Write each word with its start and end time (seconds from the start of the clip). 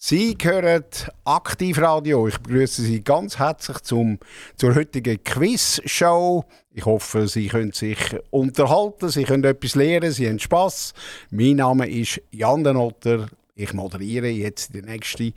Sie 0.00 0.38
hören 0.40 0.84
Aktivradio. 1.24 2.28
Ich 2.28 2.38
begrüße 2.38 2.82
Sie 2.82 3.02
ganz 3.02 3.40
herzlich 3.40 3.80
zum, 3.80 4.20
zur 4.54 4.76
heutigen 4.76 5.22
Quiz-Show. 5.24 6.44
Ich 6.70 6.84
hoffe, 6.86 7.26
Sie 7.26 7.48
können 7.48 7.72
sich 7.72 7.98
unterhalten, 8.30 9.08
Sie 9.08 9.24
können 9.24 9.42
etwas 9.42 9.74
lernen, 9.74 10.12
Sie 10.12 10.28
haben 10.28 10.38
Spass. 10.38 10.94
Mein 11.32 11.56
Name 11.56 11.88
ist 11.88 12.22
Jan 12.30 12.62
Denotter. 12.62 13.26
Ich 13.56 13.72
moderiere 13.72 14.28
jetzt 14.28 14.72
die 14.72 14.82
nächsten 14.82 15.34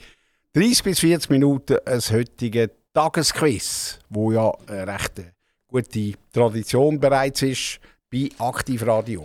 30 0.53 0.83
bis 0.83 0.99
40 0.99 1.31
Minuten 1.31 1.77
ein 1.83 1.99
heutiges 1.99 2.69
Tagesquiz, 2.93 3.97
wo 4.09 4.31
ja 4.31 4.53
eine 4.67 4.85
recht 4.85 5.23
gute 5.67 6.13
Tradition 6.31 6.99
bereits 6.99 7.41
ist 7.41 7.79
bei 8.11 8.29
Aktivradio. 8.37 9.23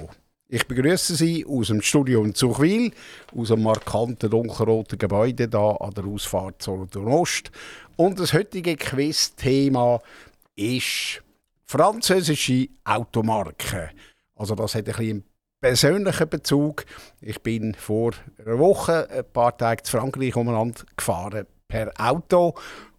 Ich 0.49 0.69
begrüße 0.69 1.17
Sie 1.17 1.45
aus 1.45 1.67
dem 1.67 1.83
Studio 1.83 2.23
in 2.23 2.33
Zuchwil, 2.33 2.93
aus 3.35 3.51
einem 3.51 3.65
markanten 3.65 4.31
dunkelroten 4.31 4.97
Gebäude 4.97 5.49
da 5.49 5.73
an 5.73 5.93
der 5.93 6.05
Ausfahrt 6.05 6.63
Solothurn 6.63 7.09
Ost. 7.09 7.51
Und 7.97 8.21
das 8.21 8.33
heutige 8.33 8.77
Quiz-Thema 8.77 10.01
ist 10.55 11.25
französische 11.65 12.69
Automarken. 12.85 13.91
Also 14.37 14.55
das 14.55 14.77
hat 14.77 14.87
ein 14.87 14.95
bisschen 14.95 15.25
persönlichen 15.61 16.29
Bezug. 16.29 16.85
Ich 17.21 17.43
bin 17.43 17.75
vor 17.75 18.13
einer 18.39 18.61
Woche 18.61 19.11
ein 19.11 19.25
paar 19.33 19.57
Tage 19.57 19.83
zu 19.83 19.97
Frankreich 19.99 20.37
umeinander 20.37 20.85
gefahren 20.97 21.47
per 21.67 21.93
Auto 21.99 22.55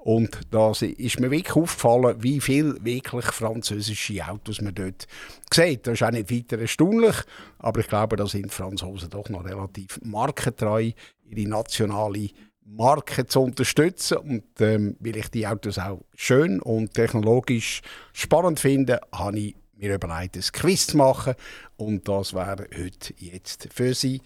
und 0.07 0.39
da 0.51 0.71
ist 0.71 1.19
mir 1.19 1.29
wirklich 1.29 1.57
aufgefallen, 1.57 2.23
wie 2.23 2.39
viele 2.39 2.77
wirklich 2.81 3.25
französische 3.25 4.25
Autos 4.25 4.61
man 4.61 4.73
dort 4.73 5.05
sieht. 5.53 5.85
Das 5.85 5.95
ist 5.95 6.03
auch 6.03 6.11
nicht 6.11 6.31
weiter 6.31 6.57
erstaunlich, 6.57 7.17
aber 7.59 7.81
ich 7.81 7.89
glaube, 7.89 8.15
da 8.15 8.25
sind 8.25 8.53
Franzosen 8.53 9.09
doch 9.09 9.27
noch 9.27 9.43
relativ 9.43 9.99
markentreu, 10.05 10.91
ihre 11.25 11.49
nationale 11.49 12.29
Marke 12.63 13.25
zu 13.25 13.41
unterstützen. 13.41 14.19
Und 14.19 14.45
ähm, 14.61 14.95
weil 15.01 15.17
ich 15.17 15.27
die 15.27 15.45
Autos 15.45 15.77
auch 15.77 16.05
schön 16.15 16.61
und 16.61 16.93
technologisch 16.93 17.81
spannend 18.13 18.61
finde, 18.61 19.01
habe 19.11 19.37
ich 19.37 19.55
mir 19.75 19.95
überlegt, 19.95 20.37
ein 20.37 20.43
Quiz 20.53 20.87
zu 20.87 20.95
machen. 20.95 21.33
Und 21.75 22.07
das 22.07 22.33
wäre 22.33 22.65
heute 22.73 23.13
jetzt 23.17 23.67
für 23.73 23.93
Sie 23.93 24.21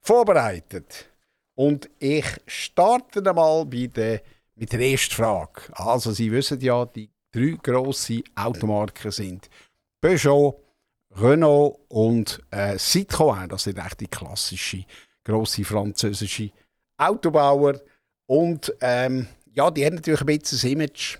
vorbereitet. 0.00 1.08
Und 1.54 1.88
ich 2.00 2.26
starte 2.48 3.22
mal 3.32 3.64
bei 3.64 3.86
der 3.86 4.22
mit 4.60 4.72
der 4.72 4.80
ersten 4.80 5.14
Frage. 5.14 5.62
Also, 5.72 6.12
Sie 6.12 6.30
wissen 6.30 6.60
ja, 6.60 6.84
die 6.84 7.10
drei 7.32 7.56
grossen 7.62 8.22
Automarken 8.34 9.10
sind 9.10 9.48
Peugeot, 10.02 10.62
Renault 11.16 11.78
und 11.88 12.42
äh, 12.50 12.74
Citroën. 12.74 13.48
Das 13.48 13.64
sind 13.64 13.78
echt 13.78 14.00
die 14.00 14.06
klassischen 14.06 14.84
grosse 15.24 15.64
französische 15.64 16.50
Autobauer. 16.98 17.80
Und 18.26 18.72
ähm, 18.82 19.26
ja, 19.52 19.70
die 19.70 19.84
haben 19.84 19.96
natürlich 19.96 20.20
ein 20.20 20.26
bisschen 20.26 20.58
das 20.58 20.64
Image 20.64 21.18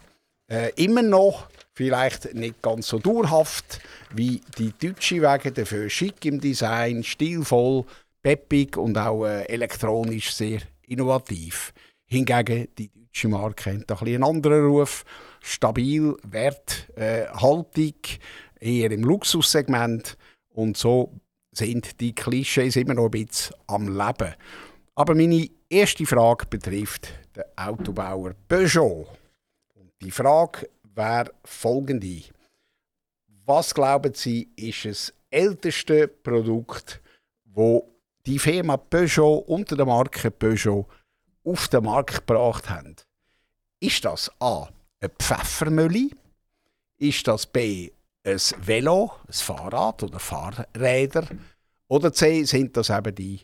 äh, 0.50 0.70
immer 0.76 1.02
noch. 1.02 1.48
Vielleicht 1.72 2.34
nicht 2.34 2.60
ganz 2.60 2.88
so 2.88 2.98
dauerhaft 2.98 3.80
wie 4.12 4.42
die 4.58 4.72
deutsche 4.78 5.22
Wege, 5.22 5.50
dafür 5.50 5.88
schick 5.88 6.24
im 6.26 6.40
Design, 6.40 7.02
stilvoll, 7.02 7.84
peppig 8.22 8.76
und 8.76 8.98
auch 8.98 9.24
äh, 9.24 9.44
elektronisch 9.44 10.34
sehr 10.34 10.60
innovativ. 10.86 11.72
Hingegen 12.12 12.66
die 12.76 12.90
deutsche 12.90 13.28
Marke 13.28 13.72
hat 13.72 14.02
ein 14.02 14.08
einen 14.08 14.24
anderen 14.24 14.66
Ruf. 14.66 15.04
Stabil, 15.40 16.16
werthaltig, 16.24 18.18
äh, 18.60 18.80
eher 18.80 18.90
im 18.90 19.04
Luxussegment. 19.04 20.18
Und 20.48 20.76
so 20.76 21.12
sind 21.52 22.00
die 22.00 22.12
Klischees 22.12 22.74
immer 22.74 22.94
noch 22.94 23.04
ein 23.04 23.10
bisschen 23.12 23.54
am 23.68 23.96
Leben. 23.96 24.34
Aber 24.96 25.14
meine 25.14 25.48
erste 25.68 26.04
Frage 26.04 26.46
betrifft 26.46 27.12
den 27.36 27.44
Autobauer 27.56 28.34
Peugeot. 28.48 29.06
Und 29.74 29.92
die 30.02 30.10
Frage 30.10 30.68
wäre 30.82 31.32
folgende. 31.44 32.22
Was 33.46 33.72
glauben 33.72 34.14
Sie, 34.14 34.48
ist 34.56 34.84
das 34.84 35.14
älteste 35.30 36.08
Produkt, 36.08 37.00
wo 37.44 37.88
die 38.26 38.40
Firma 38.40 38.76
Peugeot 38.76 39.44
unter 39.46 39.76
der 39.76 39.86
Marke 39.86 40.30
Peugeot 40.30 40.86
auf 41.44 41.68
den 41.68 41.84
Markt 41.84 42.26
gebracht 42.26 42.68
haben. 42.68 42.96
Ist 43.80 44.04
das 44.04 44.30
A. 44.40 44.68
eine 45.00 45.10
Pfeffermühle? 45.18 46.10
Ist 46.98 47.26
das 47.26 47.46
B. 47.46 47.90
ein 48.24 48.38
Velo, 48.58 49.12
ein 49.26 49.32
Fahrrad 49.32 50.02
oder 50.02 50.18
Fahrräder? 50.18 51.26
Oder 51.88 52.12
C. 52.12 52.44
sind 52.44 52.76
das 52.76 52.90
eben 52.90 53.14
die 53.14 53.40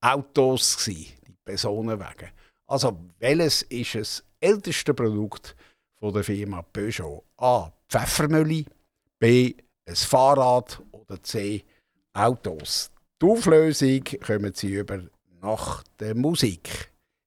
Autos, 0.00 0.76
gewesen, 0.76 1.14
die 1.26 1.36
Personenwagen? 1.44 2.30
Also, 2.66 2.98
welches 3.18 3.62
ist 3.62 3.94
das 3.94 4.24
älteste 4.40 4.94
Produkt 4.94 5.56
von 5.98 6.12
der 6.12 6.24
Firma 6.24 6.62
Peugeot? 6.62 7.24
A. 7.36 7.72
Pfeffermühle, 7.88 8.64
B. 9.18 9.54
ein 9.86 9.96
Fahrrad 9.96 10.80
oder 10.92 11.22
C. 11.22 11.64
Autos? 12.12 12.90
Die 13.20 13.26
Auflösung 13.26 14.04
kommen 14.24 14.54
Sie 14.54 14.74
über 14.74 15.02
nach 15.40 15.82
der 15.98 16.14
Musik. 16.14 16.93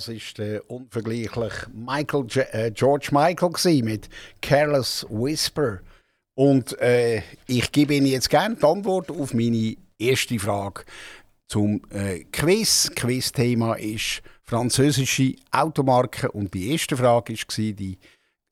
das 0.00 0.08
ist 0.08 0.38
der 0.38 0.70
unvergleichliche 0.70 1.66
Michael 1.74 2.24
äh, 2.52 2.70
George 2.70 3.08
Michael 3.12 3.82
mit 3.82 4.08
Careless 4.40 5.06
Whisper. 5.10 5.80
Und 6.34 6.78
äh, 6.80 7.20
ich 7.46 7.70
gebe 7.70 7.94
Ihnen 7.94 8.06
jetzt 8.06 8.30
gerne 8.30 8.56
die 8.56 8.64
Antwort 8.64 9.10
auf 9.10 9.34
meine 9.34 9.76
erste 9.98 10.38
Frage 10.38 10.84
zum 11.48 11.82
äh, 11.90 12.24
Quiz. 12.32 12.90
Quiz-Thema 12.94 13.74
ist 13.74 14.22
französische 14.42 15.34
Automarken 15.50 16.30
und 16.30 16.54
die 16.54 16.70
erste 16.72 16.96
Frage 16.96 17.34
war 17.34 17.72
die 17.72 17.98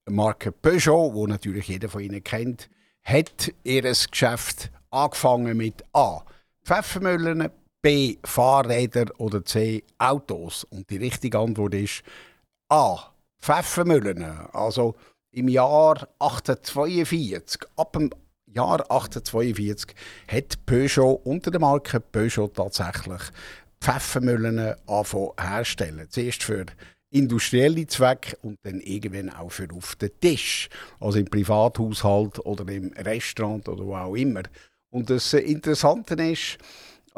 Marke 0.05 0.53
Peugeot, 0.53 1.15
wo 1.15 1.27
natürlich 1.27 1.69
jeder 1.69 1.89
von 1.89 2.03
Ihnen 2.03 2.23
kennt, 2.23 2.69
hat 3.03 3.55
ihr 3.65 3.83
Geschäft 3.83 4.71
angefangen 4.91 5.57
mit 5.57 5.83
A. 5.95 6.21
Pfeffermühlen, 6.63 7.49
B. 7.83 8.17
Fahrräder 8.25 9.07
oder 9.19 9.45
C. 9.45 9.85
Autos? 9.99 10.65
Und 10.65 10.91
die 10.91 10.97
richtige 10.97 11.39
Antwort 11.39 11.75
ist 11.75 12.03
A. 12.69 13.13
Pfeffermühlen. 13.41 14.25
Also 14.53 14.95
im 15.31 15.49
Jahr 15.49 16.09
1842, 16.19 17.63
ab 17.77 17.93
dem 17.93 18.11
Jahr 18.47 18.81
1842, 18.91 19.95
hat 20.29 20.67
Peugeot 20.67 21.21
unter 21.25 21.51
der 21.51 21.61
Marke 21.61 22.01
Peugeot 22.01 22.49
tatsächlich 22.49 23.23
Pfeffermühlen 23.81 24.75
anfangen 24.87 25.31
herstellen. 25.39 26.07
Zuerst 26.11 26.43
für 26.43 26.67
industrielle 27.11 27.87
Zwecke 27.87 28.37
und 28.43 28.59
dann 28.63 28.81
irgendwann 28.81 29.31
auch 29.31 29.51
für 29.51 29.69
auf 29.73 29.97
den 29.97 30.11
Tisch. 30.21 30.69
Also 31.01 31.19
im 31.19 31.27
Privathaushalt 31.27 32.45
oder 32.45 32.71
im 32.73 32.93
Restaurant 32.93 33.69
oder 33.69 33.85
wo 33.85 33.97
auch 33.97 34.15
immer. 34.15 34.43
Und 34.91 35.11
das 35.11 35.33
Interessante 35.33 36.15
ist, 36.15 36.59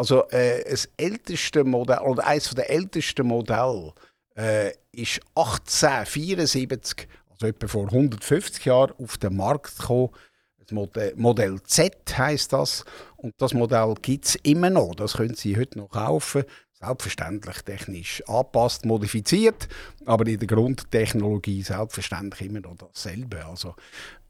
also 0.01 0.27
äh, 0.31 0.65
das 0.65 0.89
älteste 0.97 1.63
Modell 1.63 1.99
oder 1.99 2.27
eines 2.27 2.49
der 2.55 2.71
ältesten 2.71 3.27
Modelle 3.27 3.93
äh, 4.35 4.71
ist 4.93 5.21
1874, 5.35 7.07
also 7.29 7.47
etwa 7.47 7.69
vor 7.69 7.85
150 7.85 8.65
Jahren, 8.65 8.95
auf 8.99 9.19
den 9.19 9.37
Markt 9.37 9.77
gekommen. 9.77 10.09
Das 10.57 10.73
Modell, 10.73 11.13
Modell 11.17 11.63
Z 11.65 12.17
heißt 12.17 12.51
das 12.51 12.87
und 13.19 13.35
das 13.37 13.53
Modell 13.53 13.93
gibt 14.01 14.25
es 14.25 14.37
immer 14.37 14.71
noch. 14.71 14.95
Das 14.95 15.19
können 15.19 15.35
Sie 15.35 15.55
heute 15.55 15.77
noch 15.79 15.91
kaufen. 15.91 16.45
Selbstverständlich 16.73 17.61
technisch 17.61 18.23
angepasst, 18.27 18.87
modifiziert, 18.87 19.69
aber 20.07 20.27
in 20.27 20.39
der 20.39 20.49
Grundtechnologie 20.49 21.63
selbstverständlich 21.63 22.49
immer 22.49 22.61
noch 22.61 22.79
dasselbe. 22.79 23.45
Also 23.45 23.75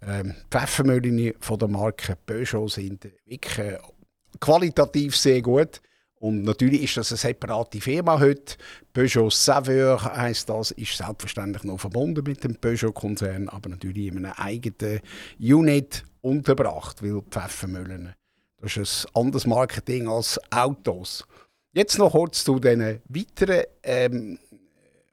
ähm, 0.02 0.34
Pfeffermühlen 0.50 1.34
von 1.38 1.60
der 1.60 1.68
Marke 1.68 2.16
Peugeot 2.26 2.66
sind 2.66 3.04
wirklich 3.24 3.78
qualitativ 4.38 5.16
sehr 5.16 5.42
gut. 5.42 5.80
Und 6.20 6.42
natürlich 6.42 6.82
ist 6.82 6.98
das 6.98 7.12
eine 7.12 7.18
separate 7.18 7.80
Firma 7.80 8.20
heute. 8.20 8.56
Peugeot 8.92 9.30
Saveur 9.30 10.02
heisst 10.04 10.50
das, 10.50 10.70
ist 10.72 10.94
selbstverständlich 10.94 11.64
noch 11.64 11.80
verbunden 11.80 12.22
mit 12.24 12.44
dem 12.44 12.56
Peugeot-Konzern, 12.56 13.48
aber 13.48 13.70
natürlich 13.70 14.08
in 14.08 14.26
einem 14.26 14.34
eigenen 14.36 15.00
Unit 15.40 16.04
unterbracht, 16.20 17.02
weil 17.02 17.22
Pfeffermühlen, 17.22 18.14
das 18.60 18.76
ist 18.76 19.06
ein 19.06 19.22
anderes 19.22 19.46
Marketing 19.46 20.08
als 20.08 20.38
Autos. 20.50 21.26
Jetzt 21.72 21.98
noch 21.98 22.12
kurz 22.12 22.44
zu 22.44 22.58
den 22.58 23.00
weiteren 23.08 23.64
ähm, 23.82 24.38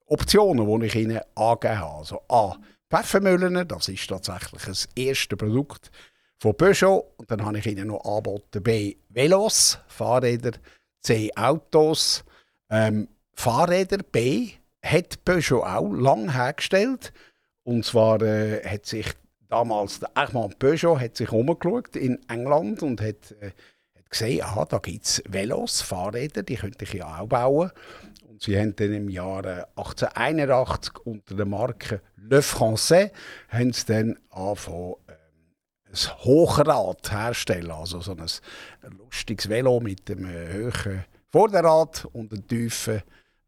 Optionen, 0.08 0.82
die 0.82 0.88
ich 0.88 0.96
Ihnen 0.96 1.22
angegeben 1.36 1.80
habe. 1.80 2.00
Also 2.00 2.22
A. 2.28 2.58
Pfeffermühlen, 2.90 3.66
das 3.66 3.88
ist 3.88 4.10
tatsächlich 4.10 4.64
das 4.64 4.90
erste 4.96 5.38
Produkt 5.38 5.90
von 6.40 6.56
Peugeot. 6.56 7.06
Dann 7.28 7.46
habe 7.46 7.60
ich 7.60 7.66
Ihnen 7.66 7.88
noch 7.88 8.04
angeboten 8.06 8.64
B. 8.64 8.96
Velos, 9.10 9.80
Fahrräder, 9.88 10.52
C. 11.02 11.32
Autos. 11.36 12.24
Ähm, 12.70 13.08
Fahrräder 13.34 14.00
B 14.12 14.52
hat 14.84 15.24
Peugeot 15.26 15.64
auch 15.64 15.92
lang 15.92 16.34
hergestellt. 16.34 17.14
Und 17.64 17.86
zwar 17.86 18.22
äh, 18.22 18.64
hat 18.64 18.86
sich 18.86 19.08
damals 19.50 20.00
der 20.00 20.10
Achmann 20.14 20.54
Peugeot 20.58 21.00
hat 21.00 21.18
sich 21.18 21.32
umgeschaut 21.32 21.96
in 21.96 22.20
England 22.30 22.84
und 22.84 23.02
hat, 23.02 23.32
äh, 23.42 23.52
hat 23.96 24.10
gesehen, 24.10 24.44
aha, 24.44 24.66
da 24.66 24.78
gibt 24.80 25.06
es 25.06 25.24
Velos, 25.28 25.82
Fahrräder, 25.82 26.44
die 26.44 26.56
könnte 26.56 26.86
ich 26.86 26.94
ja 26.94 27.20
auch 27.20 27.28
bauen. 27.28 27.72
Und 28.28 28.42
sie 28.42 28.58
haben 28.58 28.76
dann 28.76 28.94
im 28.94 29.10
Jahr 29.10 29.68
1881 29.76 30.94
äh, 30.94 31.10
unter 31.10 31.36
der 31.36 31.46
Marke 31.46 32.02
Le 32.16 32.40
Français 32.40 33.12
haben 33.50 33.72
sie 33.72 33.86
dann 33.86 34.20
angefangen, 34.30 34.96
ein 35.90 36.24
Hochrad 36.24 37.12
herstellen. 37.12 37.72
Also 37.72 38.02
so 38.02 38.14
ein 38.14 38.28
lustiges 38.98 39.50
Velo 39.50 39.80
mit 39.80 40.10
einem 40.10 40.28
hohen 40.28 41.06
Vorderrad 41.32 42.06
und 42.14 42.32
einem 42.32 42.48
tiefen 42.48 43.04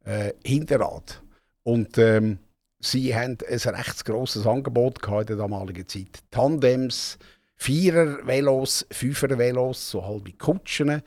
äh, 0.06 0.34
Hinterrad. 0.44 1.22
Und 1.64 1.98
ähm, 1.98 2.40
sie 2.80 3.16
haben 3.16 3.38
ein 3.48 3.76
recht 3.76 4.06
grosses 4.06 4.46
Angebot 4.46 5.06
in 5.06 5.26
der 5.26 5.36
damaligen 5.36 5.88
Zeit. 5.88 6.20
Tandems, 6.32 7.18
Vierer-Velos, 7.56 8.88
Fünfer-Velos, 8.92 9.92
so 9.92 10.06
halbe 10.06 10.34
Kutschen. 10.34 11.02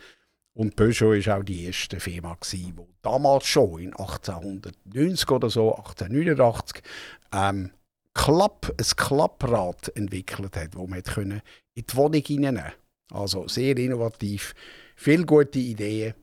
Und 0.54 0.76
Peugeot 0.76 1.26
war 1.26 1.38
auch 1.38 1.42
die 1.42 1.64
erste 1.64 1.98
Firma, 1.98 2.36
die 2.52 2.74
damals 3.00 3.46
schon 3.46 3.80
in 3.80 3.96
1890 3.96 5.30
oder 5.30 5.48
so, 5.48 5.74
1889, 5.74 6.82
ähm, 7.32 7.70
Klapp, 8.14 8.74
ein 8.78 8.96
Klapprad 8.96 9.96
entwickelt 9.96 10.56
hat, 10.56 10.74
das 10.74 11.16
man 11.16 11.40
in 11.74 11.84
die 11.86 11.96
Wohnung 11.96 12.22
hineinnehmen 12.22 12.72
Also 13.10 13.48
sehr 13.48 13.76
innovativ, 13.76 14.54
viele 14.96 15.24
gute 15.24 15.58
Ideen. 15.58 16.14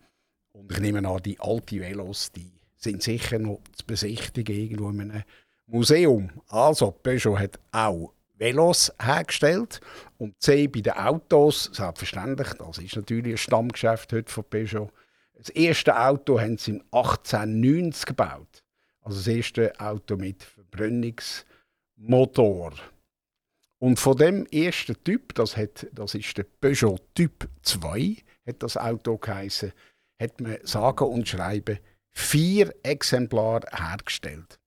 Und 0.54 0.72
ich 0.72 0.80
nehme 0.80 1.08
an, 1.08 1.22
die 1.24 1.40
alten 1.40 1.80
Velos 1.80 2.32
die 2.32 2.52
sind 2.76 3.04
sicher 3.04 3.40
noch 3.40 3.62
zu 3.76 3.86
besichtigen 3.86 4.56
irgendwo 4.56 4.90
in 4.90 5.12
einem 5.12 5.24
Museum. 5.68 6.30
Also, 6.48 6.92
Peugeot 6.92 7.38
hat 7.38 7.60
auch 7.72 8.14
Velos 8.38 8.92
hergestellt 9.02 9.82
und 10.18 10.42
C 10.42 10.68
bei 10.68 10.82
den 10.82 10.94
Autos, 10.94 11.70
selbstverständlich, 11.74 12.48
das 12.54 12.78
ist 12.78 12.96
natürlich 12.96 13.34
ein 13.34 13.38
Stammgeschäft 13.38 14.14
heute 14.14 14.32
von 14.32 14.46
Peugeot. 14.50 14.90
Das 15.34 15.50
erste 15.50 15.98
Auto 16.00 16.40
haben 16.40 16.58
sie 16.58 16.82
1890 16.92 18.06
gebaut. 18.06 18.64
Also 19.02 19.18
das 19.18 19.28
erste 19.28 19.80
Auto 19.80 20.16
mit 20.16 20.44
Verbrennungs- 20.44 21.44
Motor. 22.00 22.74
Und 23.80 24.00
von 24.00 24.18
dem 24.18 24.46
ersten 24.48 25.02
Typ, 25.04 25.36
das, 25.36 25.56
hat, 25.56 25.88
das 25.92 26.16
ist 26.16 26.38
der 26.38 26.44
Peugeot 26.44 27.00
Typ 27.14 27.50
2, 27.64 28.18
hat 28.48 28.64
das 28.64 28.78
Auto 28.78 29.18
geheißen, 29.18 29.74
hat 30.22 30.42
man 30.42 30.58
sage 30.64 31.06
und 31.06 31.28
schreiben 31.28 31.80
vier 32.12 32.74
Exemplare 32.84 33.68
hergestellt. 33.72 34.60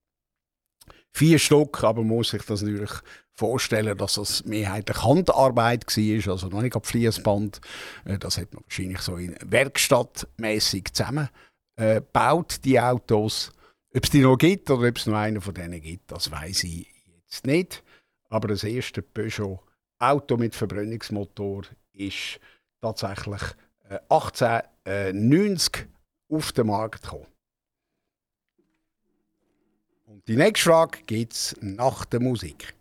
Vier 1.15 1.39
Stück, 1.39 1.85
aber 1.85 2.01
man 2.01 2.17
muss 2.17 2.31
sich 2.31 2.43
das 2.43 2.63
natürlich 2.63 2.93
vorstellen, 3.35 3.97
dass 3.99 4.15
das 4.15 4.45
mehrheitlich 4.45 5.03
Handarbeit 5.03 5.85
war, 5.87 6.33
also 6.33 6.49
noch 6.49 6.63
nicht 6.63 6.77
auf 6.77 6.87
Fließband. 6.87 7.61
Äh, 8.05 8.19
das 8.19 8.39
hat 8.39 8.55
man 8.55 8.63
wahrscheinlich 8.65 9.01
so 9.01 9.17
in 9.17 9.37
werkstattmäßig 9.43 10.93
zusammengebaut, 10.93 12.65
die 12.65 12.81
Autos. 12.81 13.53
Ob 13.95 14.05
es 14.05 14.11
die 14.11 14.21
noch 14.21 14.39
gibt 14.39 14.71
oder 14.71 14.89
ob 14.89 14.97
es 14.97 15.07
noch 15.07 15.17
einen 15.17 15.43
von 15.43 15.53
denen 15.53 15.83
gibt, 15.83 16.11
das 16.13 16.31
weiß 16.31 16.65
ich 16.65 16.92
jetzt 17.33 17.47
nicht. 17.47 17.83
Aber 18.29 18.49
das 18.49 18.65
erste 18.65 19.03
Peugeot 19.03 19.61
Auto 19.99 20.37
mit 20.37 20.55
Verbrennungsmotor 20.55 21.63
ist 21.93 22.41
tatsächlich 22.81 23.43
1890 24.09 25.77
äh, 25.77 26.35
auf 26.35 26.53
den 26.53 26.67
Markt 26.67 27.03
gekommen. 27.03 27.27
Und 30.07 30.27
die 30.27 30.37
nächste 30.37 30.71
Frage 30.71 31.03
gibt 31.07 31.33
es 31.35 31.57
nach 31.61 32.05
der 32.05 32.21
Musik. 32.21 32.75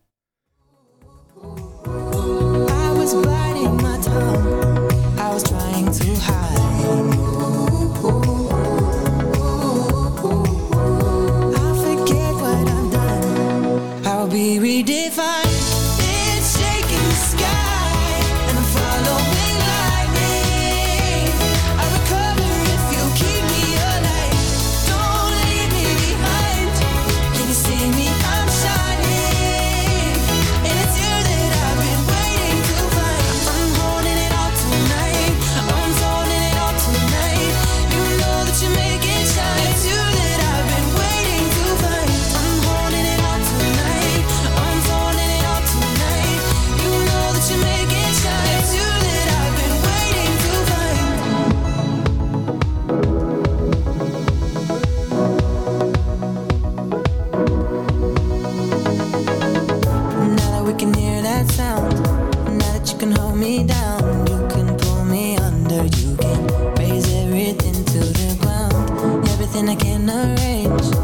Rearrange 70.07 70.95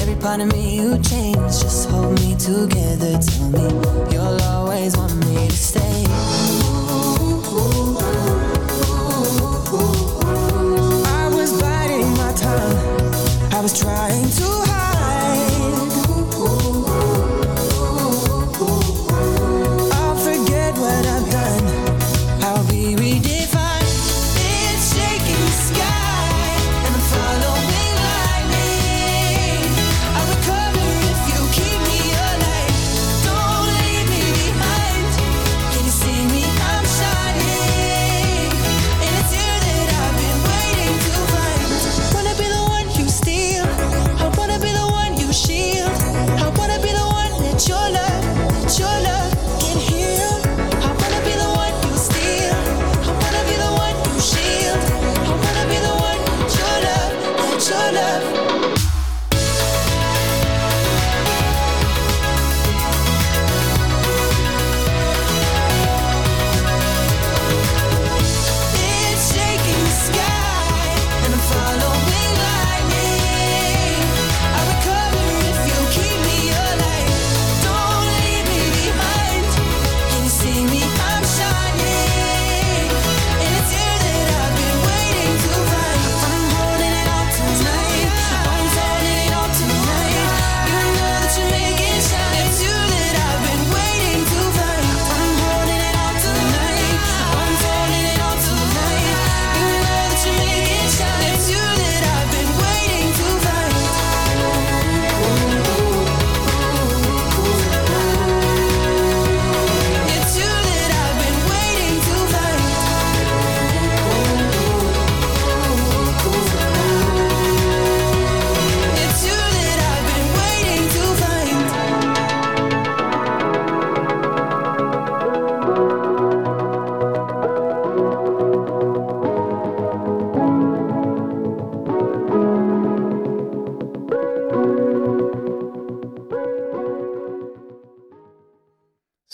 every 0.00 0.16
part 0.16 0.40
of 0.40 0.52
me 0.52 0.76
you 0.76 0.98
change. 1.02 1.36
Just 1.36 1.88
hold 1.90 2.14
me 2.20 2.34
together. 2.36 3.18
Tell 3.18 3.50
me 3.50 3.68
you'll 4.12 4.42
always 4.42 4.96
want 4.96 5.16
me 5.26 5.48
to 5.48 5.56
stay. 5.56 6.37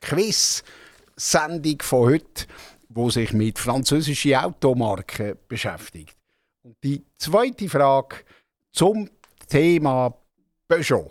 Quiz-Sendung 0.00 1.82
von 1.82 2.10
heute, 2.10 2.46
die 2.88 3.10
sich 3.10 3.32
mit 3.32 3.58
französischen 3.58 4.36
Automarken 4.36 5.36
beschäftigt. 5.48 6.16
Und 6.62 6.76
die 6.82 7.04
zweite 7.18 7.68
Frage 7.68 8.18
zum 8.72 9.10
Thema 9.46 10.14
Peugeot. 10.68 11.10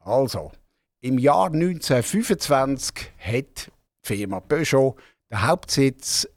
Also, 0.00 0.52
im 1.00 1.18
Jahr 1.18 1.46
1925 1.46 3.12
hat 3.18 3.66
die 3.66 3.70
Firma 4.02 4.40
Peugeot 4.40 4.96
den 5.30 5.46
Hauptsitz 5.46 6.28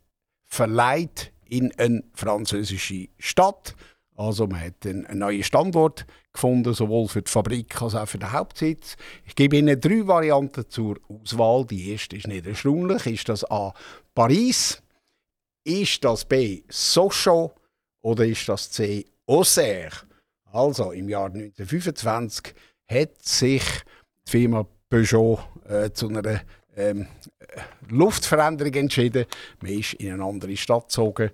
verleiht 0.46 1.32
in 1.46 1.72
eine 1.77 2.03
französische 2.13 3.10
Stadt. 3.20 3.75
Also 4.15 4.48
man 4.48 4.60
hat 4.60 4.86
einen, 4.86 5.06
neuen 5.20 5.44
Standort 5.44 6.06
gefunden, 6.34 6.74
sowohl 6.74 7.08
für 7.08 7.22
die 7.22 7.29
Fabrik 7.29 7.79
als 7.82 7.94
auch 7.94 8.08
für 8.08 8.17
den 8.17 8.32
Hauptsitz. 8.32 8.96
Ich 9.25 9.36
gebe 9.36 9.58
Ihnen 9.58 9.79
drei 9.79 10.08
Varianten 10.08 10.67
zur 10.70 11.00
Auswahl. 11.08 11.65
Die 11.65 11.91
erste 11.91 12.15
ist 12.15 12.27
nicht 12.27 12.48
erstaunlich. 12.48 13.06
Ist 13.06 13.29
das 13.29 13.50
A. 13.50 13.74
Paris? 14.15 14.82
Ist 15.63 16.03
das 16.03 16.25
B. 16.25 16.63
Sochaux? 16.70 17.53
Oder 18.01 18.25
ist 18.25 18.50
das 18.50 18.72
C. 18.72 19.06
Auxerre? 19.27 20.07
Also 20.58 20.92
im 20.92 21.08
Jahr 21.08 21.28
1925 21.28 22.56
hat 22.90 23.24
sich 23.24 23.62
die 24.26 24.32
Firma 24.32 24.66
Peugeot 24.90 25.40
äh, 25.70 25.92
zu 25.92 26.10
einer 26.10 26.42
ähm, 26.76 27.06
Luftveränderung 27.90 28.74
entschieden. 28.74 29.28
Man 29.62 29.74
ist 29.74 29.94
in 29.94 30.14
eine 30.14 30.24
andere 30.24 30.58
Stadt 30.58 30.88
gezogen. 30.88 31.30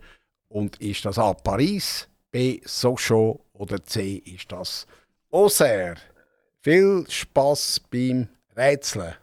Und 0.50 0.76
ist 0.82 1.06
das 1.06 1.18
A. 1.18 1.34
Paris, 1.34 2.10
B. 2.32 2.60
Sochaux 2.66 3.40
oder 3.54 3.82
C. 3.86 4.16
ist 4.26 4.52
das 4.52 4.86
Auxerre? 5.32 5.96
Viel 6.60 7.06
Spaß 7.08 7.80
beim 7.90 8.28
Rätseln. 8.58 9.16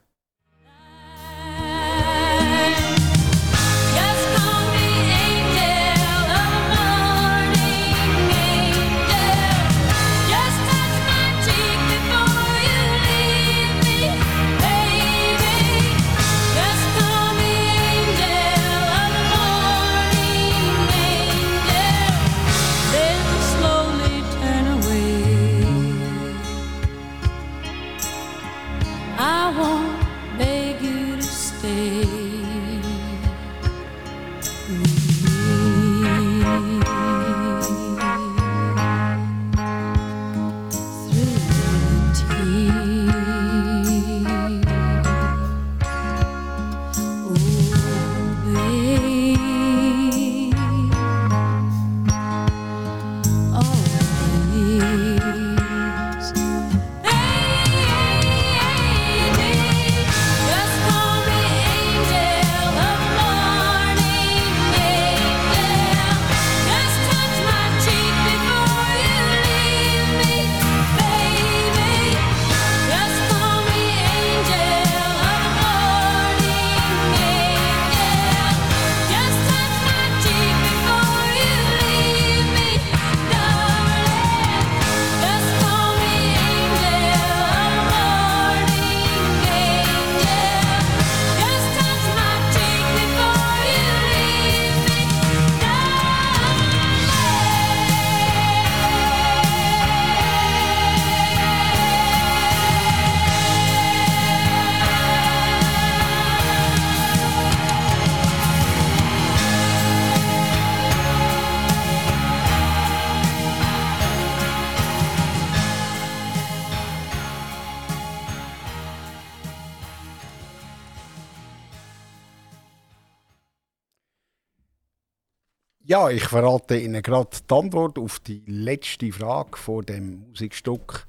Ich 126.10 126.24
verrate 126.24 126.76
Ihnen 126.76 127.02
gerade 127.02 127.30
die 127.48 127.54
Antwort 127.54 127.96
auf 127.96 128.18
die 128.18 128.42
letzte 128.46 129.12
Frage 129.12 129.56
von 129.56 129.86
dem 129.86 130.28
Musikstück, 130.30 131.06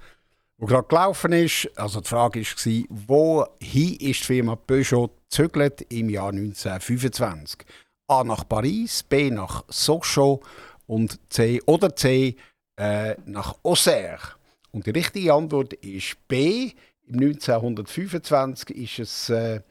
wo 0.57 0.67
gerade 0.67 0.87
gelaufen 0.87 1.33
ist. 1.33 1.71
Also 1.75 2.01
die 2.01 2.07
Frage 2.07 2.41
war, 2.41 2.87
wohin 3.07 3.95
ist 3.95 4.19
die 4.19 4.25
Firma 4.25 4.55
Peugeot 4.55 5.09
gezögert 5.23 5.81
im 5.89 6.09
Jahr 6.09 6.29
1925? 6.29 7.65
A 8.09 8.23
nach 8.23 8.47
Paris, 8.47 9.01
B 9.01 9.31
nach 9.31 9.63
Sochaux 9.69 10.45
und 10.85 11.19
C 11.29 11.59
oder 11.65 11.95
C 11.95 12.35
äh, 12.75 13.15
nach 13.25 13.55
Auxerre. 13.63 14.35
Und 14.71 14.85
die 14.85 14.91
richtige 14.91 15.33
Antwort 15.33 15.73
ist 15.73 16.15
B. 16.27 16.73
Im 17.07 17.15
1925 17.15 18.77
ist 18.77 18.99
es 18.99 19.29
äh, 19.29 19.61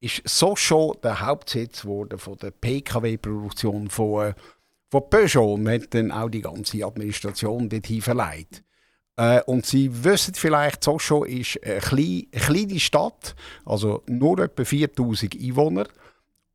ist 0.00 0.22
so 0.26 0.56
schon 0.56 0.96
der 1.02 1.20
Hauptsitz 1.20 1.84
wurde 1.84 2.16
von 2.16 2.38
der 2.38 2.50
PKW-Produktion 2.52 3.90
von, 3.90 4.28
äh, 4.28 4.34
von 4.90 5.08
Peugeot 5.08 5.58
hat 5.68 5.94
dann 5.94 6.10
auch 6.10 6.28
die 6.28 6.40
ganze 6.40 6.84
Administration 6.84 7.68
dorthin 7.68 8.02
verleiht. 8.02 8.62
Äh, 9.16 9.42
und 9.42 9.66
Sie 9.66 10.04
wissen 10.04 10.34
vielleicht, 10.34 10.82
Sochaux 10.82 11.26
ist 11.26 11.62
eine 11.62 11.78
kleine, 11.78 12.26
eine 12.32 12.42
kleine 12.42 12.80
Stadt, 12.80 13.34
also 13.64 14.02
nur 14.08 14.38
etwa 14.40 14.64
4000 14.64 15.34
Einwohner. 15.34 15.86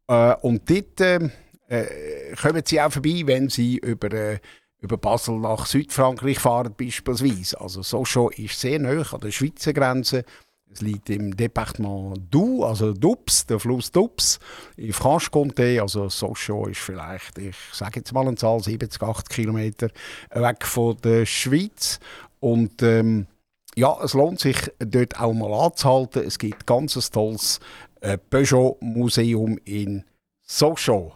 Äh, 0.08 0.36
und 0.42 0.70
dort 0.70 1.00
äh, 1.00 1.30
äh, 1.68 2.36
kommen 2.36 2.64
Sie 2.66 2.82
auch 2.82 2.92
vorbei, 2.92 3.24
wenn 3.26 3.50
Sie 3.50 3.78
über, 3.78 4.12
äh, 4.12 4.40
über 4.80 4.98
Basel 4.98 5.40
nach 5.40 5.66
Südfrankreich 5.66 6.40
fahren 6.40 6.74
beispielsweise. 6.78 7.62
Also 7.62 7.84
Sochaux 7.84 8.36
ist 8.38 8.60
sehr 8.60 8.80
nah 8.80 9.02
an 9.02 9.22
der 9.22 9.32
Schweizer 9.32 9.72
Grenze 9.72 10.26
es 10.76 10.82
liegt 10.82 11.10
im 11.10 11.36
Departement 11.36 12.18
Doubs, 12.32 12.64
also 12.64 12.94
Doubs, 12.94 13.46
der 13.46 13.60
Fluss 13.60 13.92
Doubs, 13.92 14.40
in 14.76 14.92
Franche-Comté. 14.94 15.82
Also 15.82 16.10
Sochaux 16.10 16.68
ist 16.68 16.80
vielleicht, 16.80 17.38
ich 17.38 17.56
sage 17.72 18.00
jetzt 18.00 18.14
mal 18.14 18.28
eine 18.28 18.36
Zahl, 18.36 18.62
70, 18.62 19.02
80 19.02 19.30
Kilometer 19.30 19.90
weg 20.32 20.66
von 20.66 20.98
der 20.98 21.26
Schweiz. 21.26 22.00
Und 22.40 22.82
ähm, 22.84 23.28
ja, 23.76 23.98
es 24.04 24.14
lohnt 24.14 24.40
sich 24.40 24.58
dort 24.80 25.20
auch 25.20 25.34
mal 25.34 25.54
anzuhalten. 25.54 26.24
Es 26.26 26.38
gibt 26.38 26.68
ganz 26.68 26.96
ein 26.96 27.12
tolles 27.12 27.60
äh, 28.02 28.18
Peugeot-Museum 28.18 29.58
in 29.64 30.04
Sochaux. 30.44 31.14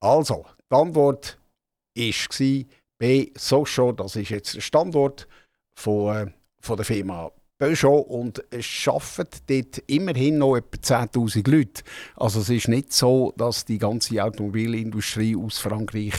Also, 0.00 0.46
die 0.70 0.76
Antwort 0.76 1.38
war 1.96 2.64
B. 2.98 3.30
Sochaux, 3.36 3.92
das 3.96 4.16
ist 4.16 4.30
jetzt 4.30 4.54
der 4.54 4.60
Standort 4.60 5.28
von, 5.74 6.16
äh, 6.16 6.26
von 6.60 6.76
der 6.76 6.84
Firma 6.84 7.30
Peugeot 7.58 8.00
und 8.00 8.44
es 8.50 8.66
arbeiten 8.86 9.40
dort 9.48 9.78
immerhin 9.88 10.38
noch 10.38 10.56
etwa 10.56 10.76
10'000 10.76 11.50
Leute. 11.50 11.82
Also 12.16 12.40
es 12.40 12.50
ist 12.50 12.68
nicht 12.68 12.92
so, 12.92 13.32
dass 13.36 13.64
die 13.64 13.78
ganze 13.78 14.22
Automobilindustrie 14.22 15.36
aus 15.36 15.58
Frankreich 15.58 16.14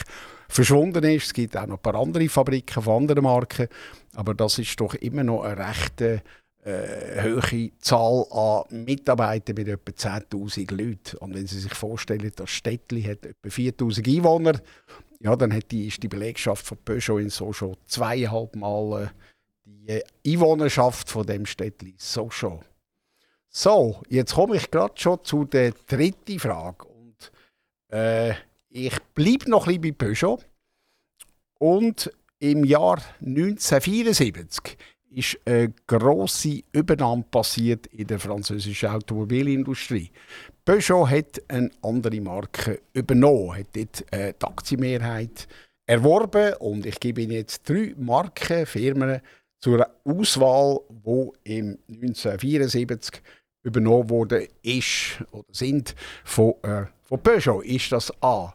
verschwunden 0.48 1.02
ist. 1.04 1.26
Es 1.26 1.32
gibt 1.32 1.56
auch 1.56 1.66
noch 1.66 1.76
ein 1.76 1.82
paar 1.82 1.94
andere 1.94 2.28
Fabriken 2.28 2.82
von 2.82 3.02
anderen 3.02 3.24
Marken, 3.24 3.68
aber 4.14 4.34
das 4.34 4.58
ist 4.58 4.78
doch 4.80 4.94
immer 4.94 5.24
noch 5.24 5.42
eine 5.42 5.66
rechte 5.66 6.22
äh, 6.62 7.22
hohe 7.22 7.70
Zahl 7.78 8.26
an 8.30 8.84
Mitarbeitern 8.84 9.56
mit 9.56 9.68
etwa 9.68 9.92
10'000 9.92 10.70
Leuten. 10.74 11.16
Und 11.18 11.34
wenn 11.34 11.46
Sie 11.46 11.58
sich 11.58 11.72
vorstellen, 11.72 12.32
das 12.36 12.50
Städtli 12.50 13.02
hat 13.02 13.24
etwa 13.24 13.48
4'000 13.48 14.16
Einwohner, 14.16 14.60
ja, 15.20 15.36
dann 15.36 15.52
hat 15.54 15.70
die, 15.70 15.86
ist 15.86 16.02
die 16.02 16.08
Belegschaft 16.08 16.66
von 16.66 16.78
Peugeot 16.84 17.18
in 17.18 17.30
so 17.30 17.52
schon 17.52 17.76
zweieinhalb 17.86 18.56
Mal 18.56 19.04
äh, 19.04 19.08
die 19.88 20.02
Einwohnerschaft 20.26 21.08
von 21.08 21.26
dem 21.26 21.46
Städtli 21.46 21.94
so 21.96 22.30
schon. 22.30 22.60
So, 23.48 24.00
jetzt 24.08 24.34
komme 24.34 24.56
ich 24.56 24.70
gerade 24.70 24.94
schon 24.96 25.24
zu 25.24 25.44
der 25.44 25.72
dritten 25.72 26.38
Frage. 26.38 26.86
Und, 26.86 27.32
äh, 27.92 28.34
ich 28.68 28.96
bleibe 29.14 29.50
noch 29.50 29.66
ein 29.66 29.80
bisschen 29.80 29.96
bei 29.98 30.06
Peugeot. 30.06 30.38
Und 31.58 32.12
im 32.38 32.64
Jahr 32.64 33.02
1974 33.20 34.78
ist 35.10 35.38
eine 35.44 35.72
grosse 35.86 36.62
Übernahme 36.72 37.24
passiert 37.28 37.86
in 37.88 38.06
der 38.06 38.20
französischen 38.20 38.90
Automobilindustrie. 38.90 40.10
Peugeot 40.64 41.10
hat 41.10 41.42
eine 41.48 41.70
andere 41.82 42.20
Marke 42.20 42.80
übernommen, 42.92 43.56
hat 43.56 43.74
dort 43.74 44.04
die 44.12 44.46
Aktienmehrheit 44.46 45.48
erworben 45.90 46.54
und 46.60 46.86
ich 46.86 47.00
gebe 47.00 47.22
Ihnen 47.22 47.32
jetzt 47.32 47.68
drei 47.68 47.92
Marken, 47.98 48.64
Firmen, 48.64 49.20
zur 49.60 49.86
Auswahl, 50.04 50.80
wo 50.88 51.34
im 51.44 51.78
1974 51.88 53.22
übernommen 53.62 54.08
wurde, 54.08 54.48
ist 54.62 55.22
oder 55.30 55.44
sind 55.52 55.94
von, 56.24 56.54
äh, 56.62 56.86
von 57.02 57.22
Peugeot, 57.22 57.60
ist 57.62 57.92
das 57.92 58.10
A. 58.22 58.54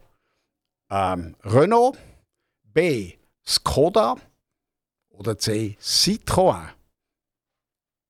Ähm, 0.89 1.35
Renault, 1.43 1.97
B. 2.63 3.13
Skoda 3.47 4.15
oder 5.09 5.37
C. 5.37 5.77
Citroën. 5.79 6.69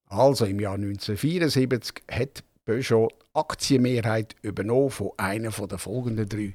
Also 0.07 0.45
im 0.45 0.59
Jahr 0.59 0.75
1974 0.75 2.03
hat 2.09 2.43
Peugeot 2.63 3.09
Aktienmehrheit 3.33 4.35
übernommen 4.41 4.89
von 4.89 5.11
einer 5.17 5.51
der 5.51 5.77
folgenden 5.77 6.29
drei 6.29 6.53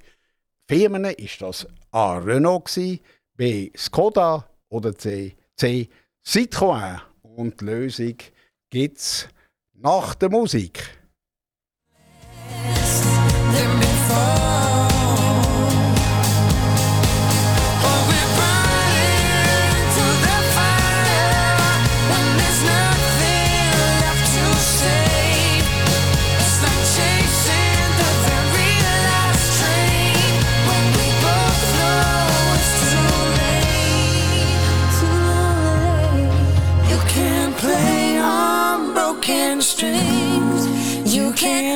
Firmen. 0.69 1.05
Ist 1.05 1.43
das 1.43 1.67
A. 1.91 2.19
Renault, 2.19 2.71
B. 3.37 3.71
Skoda 3.77 4.49
oder 4.71 4.97
C. 4.97 5.37
C. 5.57 5.89
Citroën. 6.31 7.01
Und 7.23 7.61
die 7.61 7.65
Lösung 7.65 8.17
gibt 8.71 8.99
es 8.99 9.29
nach 9.73 10.15
der 10.15 10.31
Musik. 10.31 11.01
vida. 14.11 14.70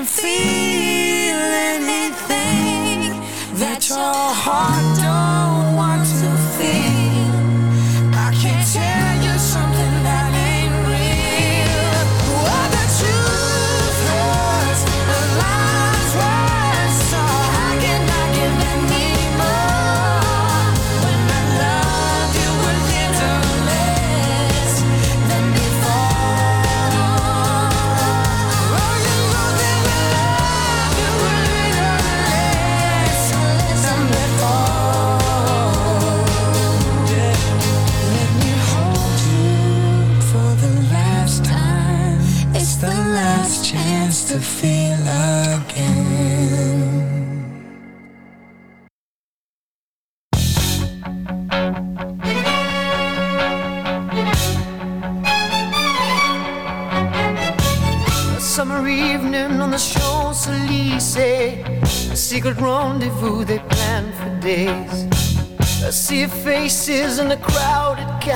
feel 0.06 1.38
anything 1.72 3.20
that 3.58 3.88
your 3.88 3.96
heart 3.96 4.84
don't 4.98 5.76
want 5.76 6.02
to 6.02 6.30
feel. 6.56 8.14
I 8.14 8.32
can 8.34 8.64
tell. 8.72 9.03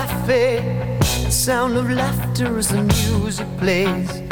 cafe. 0.09 0.99
The 1.25 1.31
sound 1.31 1.77
of 1.77 1.90
laughter 1.90 2.59
as 2.59 2.68
the 2.68 2.83
music 2.83 3.47
plays. 3.59 4.27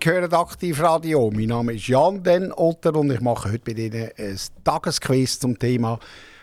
Sie 0.00 0.10
hören 0.10 0.32
Aktivradio. 0.32 1.30
Mein 1.34 1.46
Name 1.46 1.74
ist 1.74 1.88
Jan 1.88 2.22
Den 2.22 2.52
Otter 2.52 2.94
und 2.94 3.10
ich 3.10 3.20
mache 3.20 3.50
heute 3.50 3.64
mit 3.66 3.78
Ihnen 3.78 4.10
ein 4.16 4.38
Tagesquiz 4.62 5.40
zum 5.40 5.58
Thema 5.58 5.98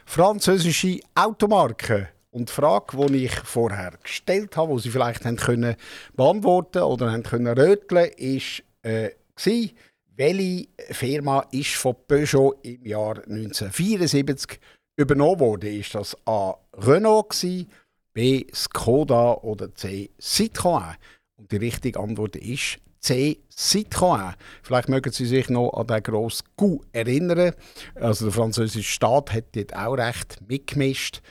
französische 0.06 1.00
Automarken. 1.13 2.08
Und 2.32 2.50
die 2.50 2.54
Frage, 2.54 2.98
die 3.08 3.26
ich 3.26 3.36
vorher 3.36 3.94
gestellt 4.02 4.58
habe, 4.58 4.76
die 4.76 4.82
Sie 4.82 4.89
vielleicht 4.89 5.26
haben 5.26 5.38
können 5.38 5.76
beantworten 6.15 6.82
oder 6.82 7.12
haben 7.12 7.24
können 7.24 7.58
röteln, 7.58 8.10
ist 8.18 8.63
äh, 8.82 9.12
gsi, 9.36 9.74
welche 10.15 10.68
Firma 10.91 11.46
ist 11.52 11.76
von 11.76 11.96
Peugeot 12.08 12.56
im 12.63 12.86
Jahr 12.86 13.18
1974 13.20 14.60
übernommen 14.98 15.39
worden? 15.39 15.80
Ist 15.80 15.96
das 15.96 16.18
A. 16.26 16.56
Renault 16.74 17.30
gsi, 17.30 17.68
B. 18.12 18.46
Skoda 18.54 19.34
oder 19.36 19.74
C. 19.76 20.10
Citroën? 20.20 20.96
Und 21.38 21.52
die 21.52 21.58
richtige 21.58 22.00
Antwort 22.00 22.36
ist 22.36 22.80
C. 23.06 23.38
Citroën. 23.56 24.34
Vielleicht 24.63 24.89
mögen 24.89 25.12
Sie 25.12 25.26
sich 25.26 25.50
noch 25.50 25.72
an 25.72 25.88
den 25.88 26.04
grossen 26.04 26.46
Coup 26.58 26.86
erinnern. 26.91 27.54
Also 27.96 28.26
der 28.26 28.34
französische 28.34 28.91
Staat 28.91 29.32
hat 29.34 29.56
dort 29.56 29.76
auch 29.76 29.94
recht 29.94 30.39
mitgemischt. 30.48 31.22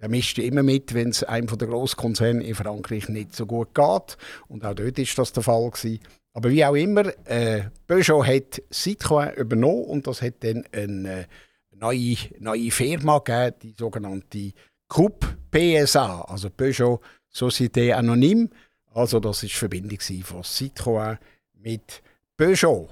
Der 0.00 0.08
mischt 0.08 0.38
immer 0.38 0.62
mit, 0.62 0.94
wenn 0.94 1.10
es 1.10 1.22
einem 1.24 1.46
der 1.46 1.68
Grosskonzerne 1.68 2.44
in 2.44 2.54
Frankreich 2.54 3.08
nicht 3.08 3.34
so 3.34 3.46
gut 3.46 3.74
geht. 3.74 4.16
Und 4.48 4.64
auch 4.64 4.74
dort 4.74 4.98
ist 4.98 5.16
das 5.18 5.32
der 5.32 5.42
Fall 5.42 5.70
gewesen. 5.70 6.00
Aber 6.34 6.50
wie 6.50 6.64
auch 6.64 6.74
immer, 6.74 7.12
äh, 7.26 7.64
Peugeot 7.86 8.24
hat 8.24 8.62
Citroën 8.72 9.34
übernommen 9.34 9.84
und 9.84 10.06
das 10.06 10.22
hat 10.22 10.34
dann 10.40 10.64
eine 10.72 11.26
neue, 11.72 12.16
neue 12.38 12.70
Firma 12.70 13.18
gegeben, 13.18 13.56
die 13.62 13.74
sogenannte 13.78 14.52
Coupe 14.88 15.36
PSA, 15.50 16.22
also 16.22 16.48
Peugeot 16.50 17.00
Société 17.32 17.92
Anonyme. 17.92 18.48
Also 18.94 19.20
das 19.20 19.42
ist 19.42 19.52
die 19.52 19.58
Verbindung 19.58 20.00
von 20.22 20.42
Citroën 20.42 21.18
mit 21.62 22.02
Peugeot. 22.36 22.88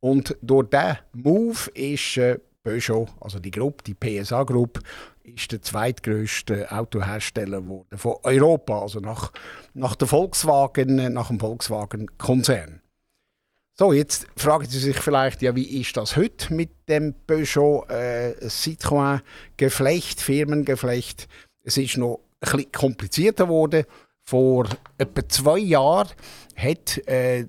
Und 0.00 0.36
durch 0.42 0.68
diesen 0.68 0.98
Move 1.12 1.70
ist 1.74 2.16
äh, 2.16 2.38
Peugeot, 2.62 3.08
also 3.20 3.38
die 3.38 3.50
Gruppe, 3.50 3.84
die 3.84 3.94
PSA-Gruppe, 3.94 4.80
ist 5.24 5.52
der 5.52 5.62
zweitgrößte 5.62 6.70
Autohersteller 6.72 7.60
geworden 7.60 7.98
von 7.98 8.16
Europa, 8.22 8.80
also 8.80 9.00
nach, 9.00 9.32
nach, 9.74 9.94
der 9.94 10.08
Volkswagen, 10.08 10.98
äh, 10.98 11.10
nach 11.10 11.28
dem 11.28 11.38
Volkswagen-Konzern. 11.38 12.80
So, 13.74 13.92
jetzt 13.92 14.26
fragen 14.36 14.66
Sie 14.68 14.78
sich 14.78 14.98
vielleicht, 14.98 15.40
ja, 15.40 15.56
wie 15.56 15.80
ist 15.80 15.96
das 15.96 16.16
heute 16.16 16.52
mit 16.52 16.70
dem 16.88 17.14
Peugeot 17.26 17.86
äh, 17.88 18.34
Citroën 18.46 19.20
Geflecht, 19.56 20.20
Firmengeflecht? 20.20 21.26
Es 21.64 21.78
ist 21.78 21.96
noch 21.96 22.20
ein 22.40 22.70
komplizierter 22.70 23.46
geworden. 23.46 23.84
Vor 24.24 24.68
etwa 24.98 25.28
zwei 25.28 25.58
Jahren 25.58 26.10
hat 26.54 26.98
äh, 27.08 27.46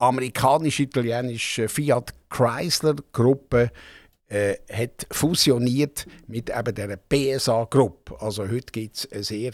amerikanisch-italienische 0.00 1.68
Fiat 1.68 2.14
Chrysler 2.28 2.96
Gruppe 3.12 3.70
äh, 4.28 4.56
hat 4.72 5.06
fusioniert 5.10 6.06
mit 6.26 6.50
eben 6.50 6.74
der 6.74 6.96
PSA 6.96 7.64
Gruppe. 7.64 8.20
Also 8.20 8.48
heute 8.48 8.72
gibt 8.72 8.96
es 8.96 9.12
einen 9.12 9.22
sehr 9.22 9.52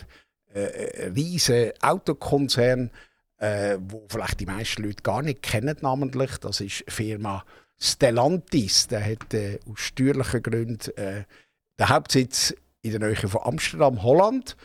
äh, 0.53 1.11
riesen 1.15 1.73
Autokonzern, 1.81 2.91
äh, 3.39 3.79
wo 3.81 4.07
vielleicht 4.09 4.41
die 4.41 4.47
meisten 4.47 4.85
Leute 4.85 5.03
gar 5.03 5.23
nicht 5.23 5.43
kennen 5.43 5.77
namentlich. 5.81 6.39
Das 6.39 6.61
ist 6.61 6.85
die 6.87 6.91
Firma 6.91 7.45
Stellantis. 7.79 8.87
Der 8.89 9.05
hat 9.05 9.35
äh, 9.35 9.59
aus 9.71 9.81
steuerlichen 9.81 10.43
Gründen 10.43 10.97
äh, 10.97 11.25
den 11.79 11.89
Hauptsitz 11.89 12.55
in 12.83 12.93
der 12.93 13.01
Nähe 13.01 13.17
von 13.17 13.43
Amsterdam, 13.43 14.03
Holland. 14.03 14.57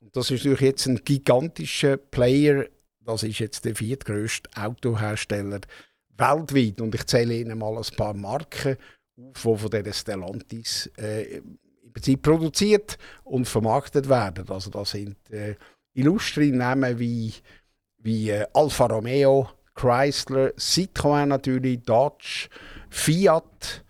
Und 0.00 0.16
das 0.16 0.30
ist 0.30 0.44
natürlich 0.44 0.60
jetzt 0.60 0.86
ein 0.86 1.00
gigantischer 1.04 1.96
Player. 1.96 2.66
Das 3.06 3.22
ist 3.22 3.38
jetzt 3.38 3.64
der 3.64 3.76
viertgrößte 3.76 4.50
Autohersteller 4.56 5.60
weltweit. 6.18 6.80
Und 6.80 6.94
ich 6.94 7.06
zähle 7.06 7.34
Ihnen 7.34 7.58
mal 7.58 7.76
ein 7.76 7.96
paar 7.96 8.14
Marken 8.14 8.76
auf, 9.16 9.44
die 9.44 9.58
von 9.58 9.70
dieser 9.70 9.92
Stellantis 9.92 10.90
äh, 10.98 11.36
im 11.38 11.92
Prinzip 11.92 12.20
produziert 12.20 12.98
und 13.22 13.46
vermarktet 13.46 14.08
werden. 14.08 14.48
Also 14.50 14.70
das 14.70 14.90
sind 14.90 15.16
äh, 15.30 15.54
illustre 15.94 16.46
Namen 16.46 16.98
wie, 16.98 17.32
wie 17.98 18.30
äh, 18.30 18.44
Alfa 18.52 18.86
Romeo, 18.86 19.50
Chrysler, 19.76 20.48
Citroën 20.58 21.26
natürlich, 21.26 21.82
Dodge, 21.82 22.48
Fiat, 22.90 23.84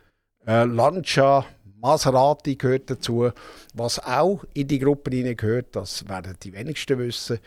äh, 0.47 0.65
Lancia, 0.65 1.47
Maserati 1.81 2.57
gehört 2.57 2.91
dazu. 2.91 3.31
Was 3.73 3.99
auch 3.99 4.45
in 4.53 4.69
die 4.69 4.79
Gruppe 4.79 5.35
gehört, 5.35 5.75
das 5.75 6.07
werden 6.07 6.37
die 6.43 6.53
wenigsten 6.53 6.99
wissen, 6.99 7.39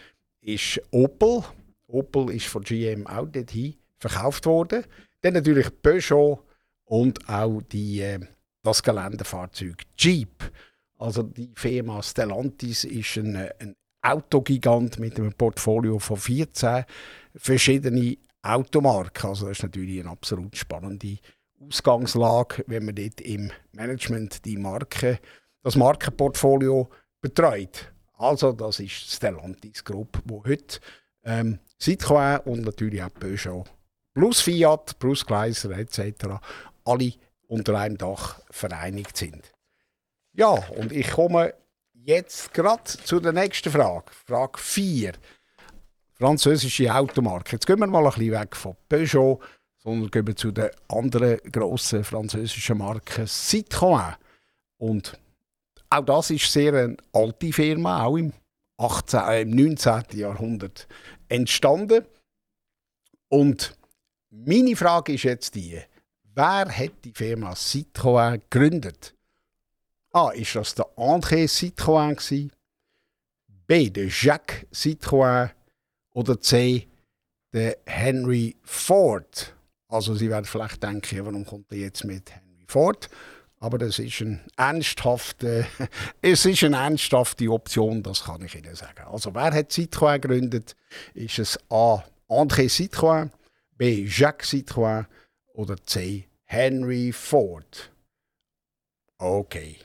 ist 0.41 0.81
Opel. 0.91 1.43
Opel 1.89 2.31
ist 2.31 2.47
von 2.47 2.63
GM 2.63 3.07
auch 3.07 3.27
dorthin 3.27 3.75
verkauft 3.97 4.45
worden. 4.45 4.85
Dann 5.21 5.33
natürlich 5.33 5.69
Peugeot 5.81 6.43
und 6.85 7.27
auch 7.29 7.61
die, 7.61 8.01
äh, 8.01 8.19
das 8.63 8.83
Geländefahrzeug 8.83 9.83
Jeep. 9.97 10.51
Also 10.97 11.23
die 11.23 11.51
Firma 11.55 12.01
Stellantis 12.01 12.83
ist 12.83 13.17
ein, 13.17 13.35
äh, 13.35 13.53
ein 13.59 13.75
Autogigant 14.01 14.97
mit 14.99 15.19
einem 15.19 15.33
Portfolio 15.33 15.99
von 15.99 16.17
14 16.17 16.85
verschiedenen 17.35 18.17
Automarken. 18.41 19.29
Also 19.29 19.47
das 19.47 19.57
ist 19.57 19.63
natürlich 19.63 19.99
eine 19.99 20.09
absolut 20.09 20.55
spannende 20.55 21.17
Ausgangslage, 21.59 22.63
wenn 22.67 22.85
man 22.85 22.95
dort 22.95 23.19
im 23.21 23.51
Management 23.73 24.45
die 24.45 24.57
Marke, 24.57 25.19
das 25.63 25.75
Markenportfolio 25.75 26.89
betreut. 27.21 27.91
Also 28.13 28.53
das 28.53 28.79
ist 28.79 29.11
Stellantis 29.11 29.83
Group, 29.83 30.21
wo 30.25 30.43
heute 30.45 30.79
ähm, 31.23 31.59
Citroën 31.81 32.41
und 32.43 32.61
natürlich 32.61 33.01
auch 33.01 33.13
Peugeot 33.13 33.65
plus 34.13 34.41
Fiat, 34.41 34.99
plus 34.99 35.25
Chrysler 35.25 35.77
etc. 35.77 36.41
alle 36.83 37.13
unter 37.47 37.79
einem 37.79 37.97
Dach 37.97 38.39
vereinigt 38.51 39.15
sind. 39.17 39.53
Ja, 40.33 40.49
und 40.49 40.91
ich 40.91 41.09
komme 41.09 41.53
jetzt 41.93 42.53
gerade 42.53 42.83
zu 42.83 43.19
der 43.19 43.33
nächsten 43.33 43.71
Frage. 43.71 44.05
Frage 44.25 44.59
4. 44.59 45.13
Französische 46.13 46.93
Automarke. 46.93 47.53
Jetzt 47.53 47.65
gehen 47.65 47.79
wir 47.79 47.87
mal 47.87 48.05
ein 48.05 48.11
bisschen 48.11 48.31
weg 48.31 48.55
von 48.55 48.75
Peugeot, 48.89 49.39
sondern 49.77 50.11
gehen 50.11 50.27
wir 50.27 50.35
zu 50.35 50.51
den 50.51 50.69
anderen 50.89 51.39
grossen 51.51 52.03
französischen 52.03 52.77
Marken 52.77 53.25
Citroën. 53.25 54.15
Und 54.77 55.17
auch 55.89 56.05
das 56.05 56.29
ist 56.29 56.51
sehr 56.51 56.73
eine 56.73 56.97
alte 57.13 57.53
Firma, 57.53 58.03
auch 58.03 58.17
im, 58.17 58.33
18, 58.79 59.19
äh, 59.19 59.41
im 59.41 59.51
19. 59.51 60.03
Jahrhundert 60.13 60.87
entstanden. 61.27 62.05
Und 63.27 63.77
meine 64.31 64.75
Frage 64.75 65.13
ist 65.13 65.23
jetzt 65.23 65.55
die, 65.55 65.79
wer 66.33 66.65
hat 66.65 66.91
die 67.03 67.13
Firma 67.13 67.53
Citroën 67.53 68.41
gegründet? 68.49 69.13
A. 70.11 70.29
Ist 70.31 70.55
das 70.55 70.73
der 70.73 70.87
André 70.97 71.45
Citroën? 71.45 72.15
Gewesen? 72.15 72.51
B. 73.67 73.89
Der 73.89 74.07
Jacques 74.07 74.65
Citroën? 74.73 75.51
Oder 76.13 76.39
C. 76.41 76.87
Der 77.53 77.77
Henry 77.85 78.55
Ford? 78.63 79.53
Also 79.87 80.15
Sie 80.15 80.29
werden 80.29 80.45
vielleicht 80.45 80.81
denken, 80.81 81.25
warum 81.25 81.45
kommt 81.45 81.71
er 81.71 81.79
jetzt 81.79 82.03
mit 82.05 82.31
Henry 82.31 82.65
Ford? 82.67 83.09
Aber 83.61 83.77
das 83.77 83.99
ist 83.99 84.21
ein 84.21 84.39
ernsthafte, 84.55 85.67
es 86.21 86.45
ist 86.45 86.63
eine 86.63 86.77
ernsthafte 86.77 87.49
Option, 87.51 88.01
das 88.01 88.23
kann 88.23 88.43
ich 88.43 88.55
Ihnen 88.55 88.75
sagen. 88.75 89.03
Also 89.11 89.35
wer 89.35 89.53
hat 89.53 89.71
Citroën 89.71 90.19
gegründet? 90.19 90.75
Ist 91.13 91.39
es 91.39 91.59
A. 91.69 92.03
André 92.29 92.69
Citroën, 92.69 93.29
B. 93.77 94.05
Jacques 94.05 94.49
Citroën 94.49 95.05
oder 95.53 95.75
C. 95.85 96.27
Henry 96.45 97.11
Ford? 97.11 97.91
Okay. 99.17 99.77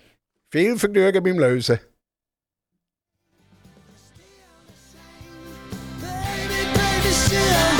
Viel 0.50 0.78
Vergnügen 0.78 1.24
beim 1.24 1.38
Lösen. 1.38 1.80
Baby, 6.00 6.64
baby, 6.74 7.73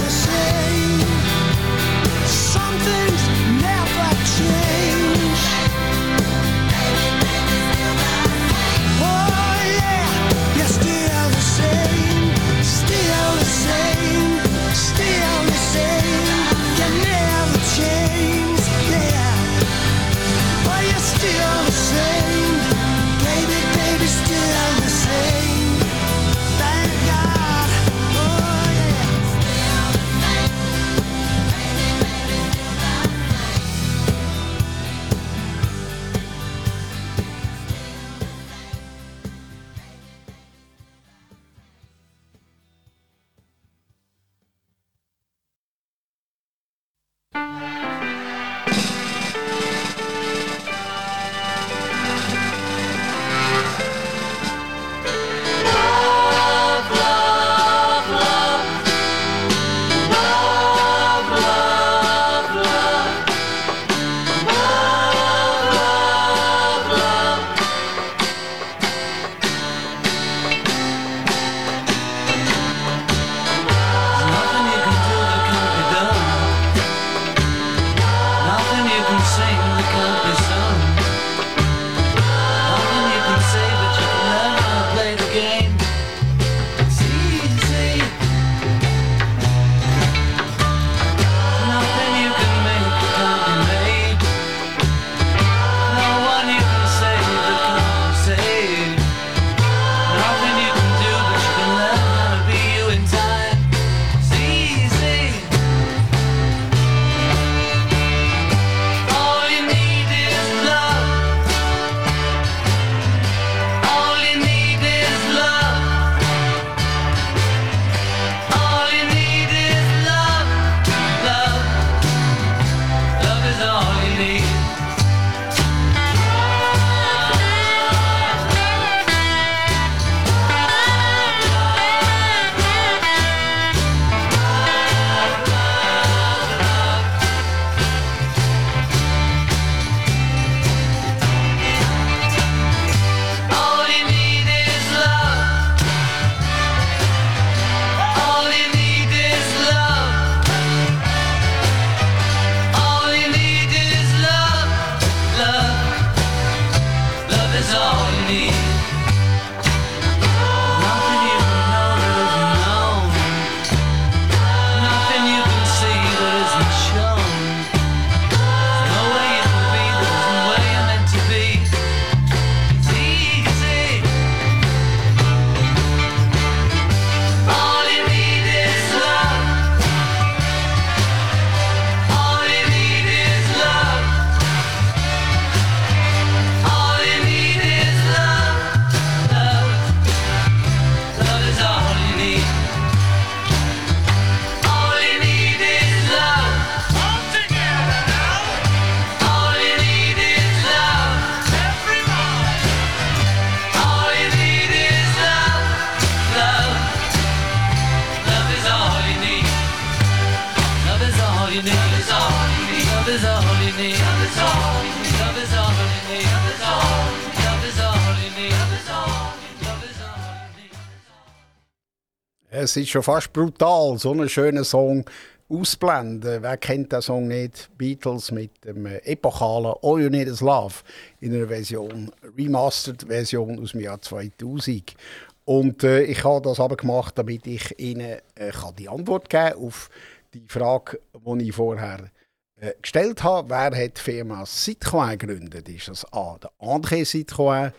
Es 222.75 222.79
ist 222.79 222.88
schon 222.88 223.04
fast 223.04 223.33
brutal, 223.33 223.96
so 223.98 224.10
einen 224.10 224.29
schönen 224.29 224.64
Song 224.64 225.04
ausblenden. 225.48 226.42
Wer 226.42 226.56
kennt 226.56 226.90
den 226.90 227.02
Song 227.02 227.29
nicht? 227.29 227.70
Beatles 227.79 228.33
mit 228.33 228.64
dem 228.64 228.85
äh, 228.87 228.96
epochalen 229.04 229.75
All 229.81 230.00
You 230.00 230.08
Need 230.08 230.27
Is 230.27 230.40
Love 230.40 230.75
in 231.20 231.37
einer 231.37 231.46
Version, 231.46 232.10
Remastered 232.37 233.04
Version 233.04 233.60
aus 233.60 233.70
dem 233.70 233.83
Jahr 233.83 234.02
2000. 234.02 234.96
Und 235.44 235.85
äh, 235.85 236.02
ich 236.02 236.25
habe 236.25 236.42
das 236.42 236.58
aber 236.58 236.75
gemacht, 236.75 237.16
damit 237.16 237.46
ich 237.46 237.79
Ihnen 237.79 238.18
äh, 238.35 238.50
kann 238.50 238.75
die 238.75 238.88
Antwort 238.88 239.31
geben 239.31 239.54
auf 239.54 239.88
die 240.33 240.48
Frage, 240.48 240.98
die 241.14 241.48
ich 241.48 241.54
vorher 241.54 242.10
äh, 242.56 242.72
gestellt 242.83 243.22
habe. 243.22 243.50
Wer 243.50 243.85
hat 243.85 243.98
die 243.98 244.00
Firma 244.00 244.42
Citroën 244.42 245.16
gegründet? 245.16 245.68
Ist 245.68 245.87
das 245.87 246.12
A, 246.12 246.38
der 246.42 246.50
André 246.58 247.04
Citroën? 247.04 247.70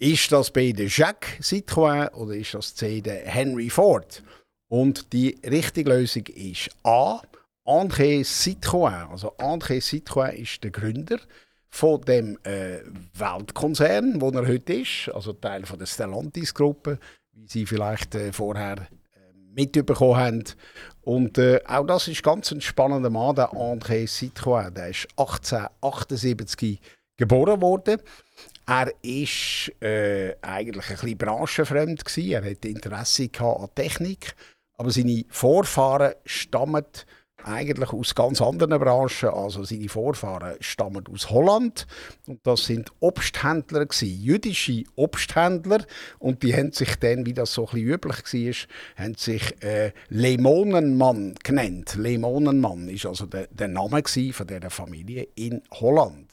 Ist 0.00 0.30
das 0.30 0.52
B, 0.52 0.72
der 0.72 0.86
Jacques 0.86 1.40
Citroën? 1.42 2.12
Oder 2.12 2.34
ist 2.36 2.54
das 2.54 2.72
C, 2.72 3.00
der 3.00 3.26
Henry 3.26 3.68
Ford? 3.68 4.22
Und 4.68 5.12
die 5.12 5.36
richtige 5.44 5.90
Lösung 5.90 6.22
ist 6.26 6.70
A. 6.84 7.20
André 7.66 8.20
Citroën. 8.24 9.10
Also 9.10 9.36
André 9.38 9.82
Citroën 9.82 10.30
ist 10.34 10.62
der 10.62 10.70
Gründer 10.70 11.18
von 11.68 12.00
dem 12.02 12.38
äh, 12.44 12.78
Weltkonzern, 13.14 14.20
wo 14.20 14.30
er 14.30 14.46
heute 14.46 14.74
ist, 14.74 15.10
also 15.12 15.32
Teil 15.32 15.66
von 15.66 15.80
der 15.80 15.86
Stellantis-Gruppe, 15.86 17.00
wie 17.32 17.48
Sie 17.48 17.66
vielleicht 17.66 18.14
äh, 18.14 18.32
vorher 18.32 18.76
äh, 18.76 18.86
mitbekommen 19.52 20.16
haben. 20.16 20.44
Und 21.00 21.38
äh, 21.38 21.60
auch 21.66 21.86
das 21.86 22.06
ist 22.06 22.22
ganz 22.22 22.52
ein 22.52 22.60
spannender 22.60 23.10
Mann, 23.10 23.34
der 23.34 23.50
André 23.50 24.04
Citroën. 24.04 24.70
Der 24.70 24.90
ist 24.90 25.08
1878 25.16 26.80
geboren 27.16 27.60
worden. 27.60 28.00
Er 28.68 28.92
ist 29.00 29.72
äh, 29.80 30.36
eigentlich 30.42 30.90
ein 30.90 30.96
bisschen 30.96 31.16
branchenfremd 31.16 32.04
gewesen. 32.04 32.32
Er 32.32 32.50
hatte 32.50 32.68
Interesse 32.68 33.30
an 33.40 33.68
Technik, 33.74 34.34
aber 34.76 34.90
seine 34.90 35.24
Vorfahren 35.30 36.12
stammen 36.26 36.84
eigentlich 37.44 37.94
aus 37.94 38.14
ganz 38.14 38.42
anderen 38.42 38.78
Branchen. 38.78 39.30
Also 39.30 39.64
seine 39.64 39.88
Vorfahren 39.88 40.56
stammen 40.60 41.02
aus 41.10 41.30
Holland 41.30 41.86
und 42.26 42.46
das 42.46 42.66
sind 42.66 42.92
Obsthändler 43.00 43.86
gewesen, 43.86 44.20
jüdische 44.20 44.84
Obsthändler 44.96 45.86
und 46.18 46.42
die 46.42 46.54
haben 46.54 46.72
sich 46.72 46.94
dann, 46.96 47.24
wie 47.24 47.32
das 47.32 47.54
so 47.54 47.68
ein 47.68 47.72
bisschen 47.72 47.88
üblich 47.88 48.16
war, 48.96 49.04
haben 49.04 49.14
sich 49.14 49.62
äh, 49.62 49.92
Lemonenmann 50.10 51.36
genannt. 51.42 51.94
Lemonenmann 51.94 52.90
ist 52.90 53.06
also 53.06 53.24
der, 53.24 53.46
der 53.46 53.68
Name 53.68 54.02
von 54.04 54.46
dieser 54.46 54.68
Familie 54.68 55.26
in 55.36 55.62
Holland. 55.70 56.27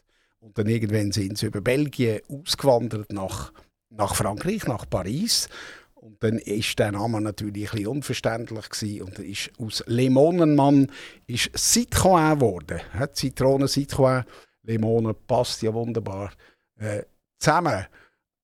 Und 0.45 0.59
dann 0.59 0.67
irgendwann 0.67 1.11
sind 1.11 1.39
sie 1.39 1.47
über 1.47 1.59
Belgien 1.59 2.21
ausgewandert 2.29 3.11
nach, 3.11 3.51
nach 3.89 4.13
Frankreich, 4.13 4.67
nach 4.67 4.87
Paris. 4.87 5.49
Und 5.95 6.21
dann 6.23 6.37
ist 6.37 6.77
der 6.77 6.91
Name 6.91 7.19
natürlich 7.19 7.71
ein 7.71 7.77
bisschen 7.77 7.87
unverständlich 7.87 8.69
gewesen. 8.69 9.01
und 9.01 9.17
er 9.17 9.25
ist 9.25 9.49
aus 9.57 9.83
Limonenmann 9.87 10.91
ist 11.25 11.49
Citroën 11.55 12.35
geworden. 12.35 12.79
Zitrone, 13.13 13.65
Citroën, 13.65 14.23
Limone 14.61 15.15
passt 15.15 15.63
ja 15.63 15.73
wunderbar 15.73 16.31
äh, 16.77 17.01
zusammen. 17.39 17.87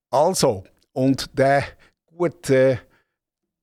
Also, 0.09 0.63
und 0.93 1.29
der 1.37 1.63
gute 2.07 2.79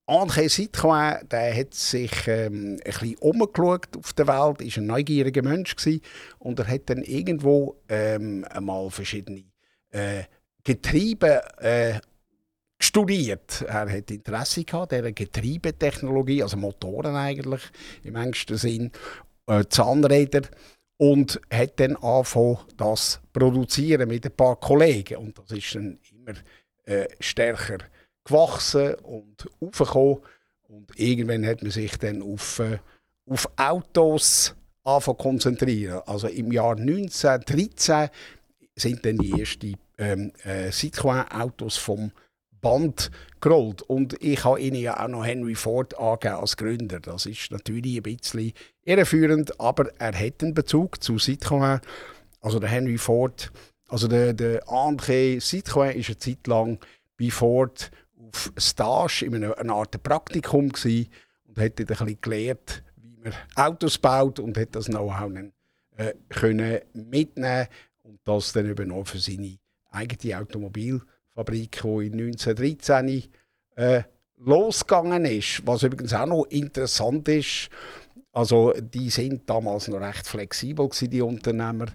André 0.08 0.48
Citroën, 0.48 1.22
der 1.24 1.54
hat 1.54 1.74
sich 1.74 2.10
ähm, 2.28 2.76
ein 2.76 2.80
bisschen 2.82 3.16
umgeschaut 3.18 3.94
auf 3.94 4.14
der 4.14 4.26
Welt, 4.26 4.62
ist 4.62 4.78
ein 4.78 4.86
neugieriger 4.86 5.42
Mensch 5.42 5.76
gewesen, 5.76 6.00
und 6.38 6.58
er 6.58 6.66
hat 6.66 6.88
dann 6.88 7.02
irgendwo 7.02 7.76
ähm, 7.90 8.46
einmal 8.48 8.88
verschiedene 8.88 9.44
äh, 9.90 10.22
Getriebe 10.64 11.42
äh, 11.58 12.00
studiert. 12.80 13.62
Er 13.68 13.90
hat 13.90 14.10
Interesse 14.10 14.64
gehabt, 14.64 14.92
dieser 14.92 15.12
Getriebetechnologie, 15.12 16.42
also 16.42 16.56
Motoren 16.56 17.14
eigentlich 17.14 17.62
im 18.02 18.16
engsten 18.16 18.56
Sinn, 18.56 18.90
äh, 19.46 19.64
Zahnräder 19.68 20.42
und 20.96 21.38
hat 21.52 21.78
dann 21.80 21.96
angefangen, 21.96 22.58
das 22.78 23.20
produzieren 23.34 24.08
mit 24.08 24.24
ein 24.24 24.32
paar 24.32 24.56
Kollegen. 24.56 25.18
Und 25.18 25.38
das 25.38 25.52
ist 25.52 25.74
dann 25.74 25.98
immer 26.10 26.38
äh, 26.86 27.08
stärker 27.20 27.78
gewachsen 28.28 28.94
und 28.96 29.48
aufgekommen. 29.60 30.18
Und 30.68 30.90
irgendwann 30.96 31.46
hat 31.46 31.62
man 31.62 31.70
sich 31.70 31.96
dann 31.98 32.22
auf, 32.22 32.58
äh, 32.58 32.78
auf 33.26 33.48
Autos 33.56 34.54
angefangen 34.84 35.18
konzentrieren. 35.18 36.02
Also 36.06 36.28
im 36.28 36.52
Jahr 36.52 36.76
1913 36.76 38.08
sind 38.76 39.04
dann 39.04 39.18
die 39.18 39.40
ersten 39.40 39.76
ähm, 39.98 40.32
äh, 40.44 40.68
Citroën-Autos 40.68 41.76
vom 41.76 42.12
Band 42.60 43.10
gerollt. 43.40 43.82
Und 43.82 44.22
ich 44.22 44.44
habe 44.44 44.60
Ihnen 44.60 44.80
ja 44.80 45.02
auch 45.02 45.08
noch 45.08 45.24
Henry 45.24 45.54
Ford 45.54 45.98
als 45.98 46.56
Gründer. 46.56 47.00
Das 47.00 47.26
ist 47.26 47.50
natürlich 47.50 47.96
ein 47.96 48.02
bisschen 48.02 48.52
irreführend, 48.84 49.60
aber 49.60 49.90
er 49.98 50.18
hat 50.18 50.42
einen 50.42 50.54
Bezug 50.54 51.02
zu 51.02 51.14
Citroën. 51.14 51.80
Also 52.40 52.58
der 52.58 52.68
Henry 52.68 52.98
Ford, 52.98 53.50
also 53.88 54.06
der, 54.08 54.32
der 54.32 54.64
André 54.66 55.38
Citroën 55.38 55.92
ist 55.92 56.08
eine 56.08 56.18
Zeit 56.18 56.46
lang 56.46 56.78
bei 57.18 57.30
Ford 57.30 57.90
auf 58.28 58.52
Stage 58.58 59.24
in 59.26 59.34
einer, 59.34 59.58
einer 59.58 59.74
Art 59.74 60.02
Praktikum 60.02 60.70
gewesen 60.70 61.08
und 61.46 61.58
hat 61.58 61.78
dort 61.78 62.00
ein 62.00 62.18
gelernt, 62.20 62.82
wie 62.96 63.16
man 63.22 63.34
Autos 63.54 63.98
baut 63.98 64.38
und 64.38 64.56
hat 64.56 64.74
das 64.74 64.86
Know-how 64.86 65.32
äh, 65.96 66.14
können 66.28 66.80
mitnehmen 66.92 67.66
und 68.02 68.20
das 68.24 68.52
dann 68.52 68.66
übernommen 68.66 69.06
für 69.06 69.18
seine 69.18 69.58
eigene 69.90 70.38
Automobil- 70.38 71.02
Fabrik, 71.38 71.82
die 71.84 72.06
in 72.06 72.14
1913 72.14 73.22
äh, 73.76 74.02
losgegangen 74.38 75.24
ist. 75.24 75.64
Was 75.64 75.84
übrigens 75.84 76.12
auch 76.12 76.26
noch 76.26 76.44
interessant 76.46 77.28
ist, 77.28 77.68
also 78.32 78.72
die 78.72 79.08
sind 79.08 79.48
damals 79.48 79.86
noch 79.86 80.00
recht 80.00 80.26
flexibel 80.26 80.88
gewesen, 80.88 81.10
die 81.10 81.22
Unternehmer. 81.22 81.86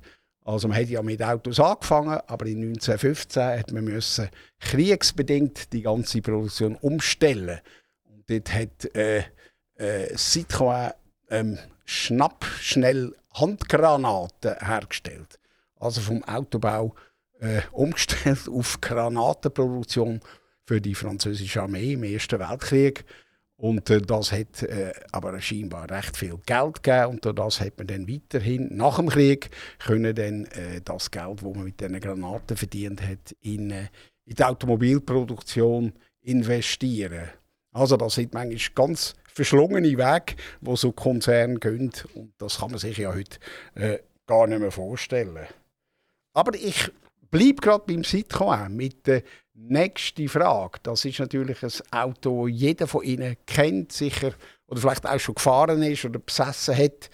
Also 0.45 0.67
man 0.67 0.77
hat 0.77 0.89
ja 0.89 1.01
mit 1.01 1.23
Autos 1.23 1.59
angefangen, 1.59 2.19
aber 2.27 2.45
in 2.45 2.61
1915 2.61 3.59
hat 3.59 3.71
man 3.71 3.85
müssen 3.85 4.29
kriegsbedingt 4.59 5.71
die 5.71 5.81
ganze 5.81 6.21
Produktion 6.21 6.75
umstellen. 6.75 7.59
Und 8.03 8.29
dort 8.29 8.53
hat 8.53 8.95
äh, 8.95 9.23
äh, 9.75 10.13
Citroën 10.15 10.93
ähm, 11.29 11.57
schnapp 11.85 12.45
schnell 12.59 13.15
Handgranaten 13.33 14.55
hergestellt. 14.59 15.39
Also 15.79 16.01
vom 16.01 16.23
Autobau 16.25 16.93
äh, 17.39 17.61
umgestellt 17.71 18.47
auf 18.51 18.81
Granatenproduktion 18.81 20.19
für 20.65 20.81
die 20.81 20.95
französische 20.95 21.61
Armee 21.61 21.93
im 21.93 22.03
Ersten 22.03 22.39
Weltkrieg. 22.39 23.05
Und 23.63 23.89
äh, 23.89 24.01
das 24.01 24.33
hat 24.33 24.61
äh, 24.63 24.91
aber 25.13 25.39
scheinbar 25.39 25.89
recht 25.89 26.17
viel 26.17 26.37
Geld 26.45 26.83
gegeben 26.83 27.11
und 27.11 27.23
durch 27.23 27.35
das 27.35 27.61
hat 27.61 27.77
man 27.77 27.87
dann 27.87 28.09
weiterhin 28.09 28.75
nach 28.75 28.97
dem 28.97 29.07
Krieg 29.07 29.51
können 29.79 30.13
dann, 30.13 30.43
äh, 30.47 30.81
das 30.83 31.09
Geld, 31.09 31.37
das 31.37 31.55
man 31.55 31.63
mit 31.63 31.79
diesen 31.79 31.97
Granaten 32.01 32.57
verdient 32.57 33.01
hat, 33.01 33.33
in, 33.39 33.71
äh, 33.71 33.87
in 34.25 34.35
die 34.35 34.43
Automobilproduktion 34.43 35.93
investieren. 36.23 37.29
Also 37.71 37.95
das 37.95 38.15
sind 38.15 38.33
manchmal 38.33 38.75
ganz 38.75 39.15
verschlungene 39.33 39.97
Wege, 39.97 40.35
wo 40.59 40.75
so 40.75 40.91
Konzerne 40.91 41.57
gehen 41.57 41.89
und 42.15 42.33
das 42.39 42.59
kann 42.59 42.71
man 42.71 42.79
sich 42.79 42.97
ja 42.97 43.13
heute 43.13 43.39
äh, 43.75 43.99
gar 44.27 44.45
nicht 44.45 44.59
mehr 44.59 44.71
vorstellen. 44.71 45.47
Aber 46.33 46.53
ich 46.53 46.91
Bleib 47.33 47.61
gerade 47.61 47.83
beim 47.87 48.03
Citroën 48.03 48.69
mit 48.69 49.07
der 49.07 49.23
nächsten 49.55 50.29
Frage. 50.29 50.77
Das 50.83 51.03
ist 51.03 51.17
natürlich 51.17 51.63
ein 51.63 51.71
Auto, 51.89 52.47
das 52.47 52.55
jeder 52.55 52.85
von 52.85 53.03
Ihnen 53.03 53.37
kennt, 53.47 53.91
sicher, 53.91 54.33
oder 54.67 54.79
vielleicht 54.79 55.07
auch 55.07 55.19
schon 55.19 55.33
gefahren 55.33 55.81
ist 55.81 56.05
oder 56.05 56.19
besessen 56.19 56.77
hat. 56.77 57.09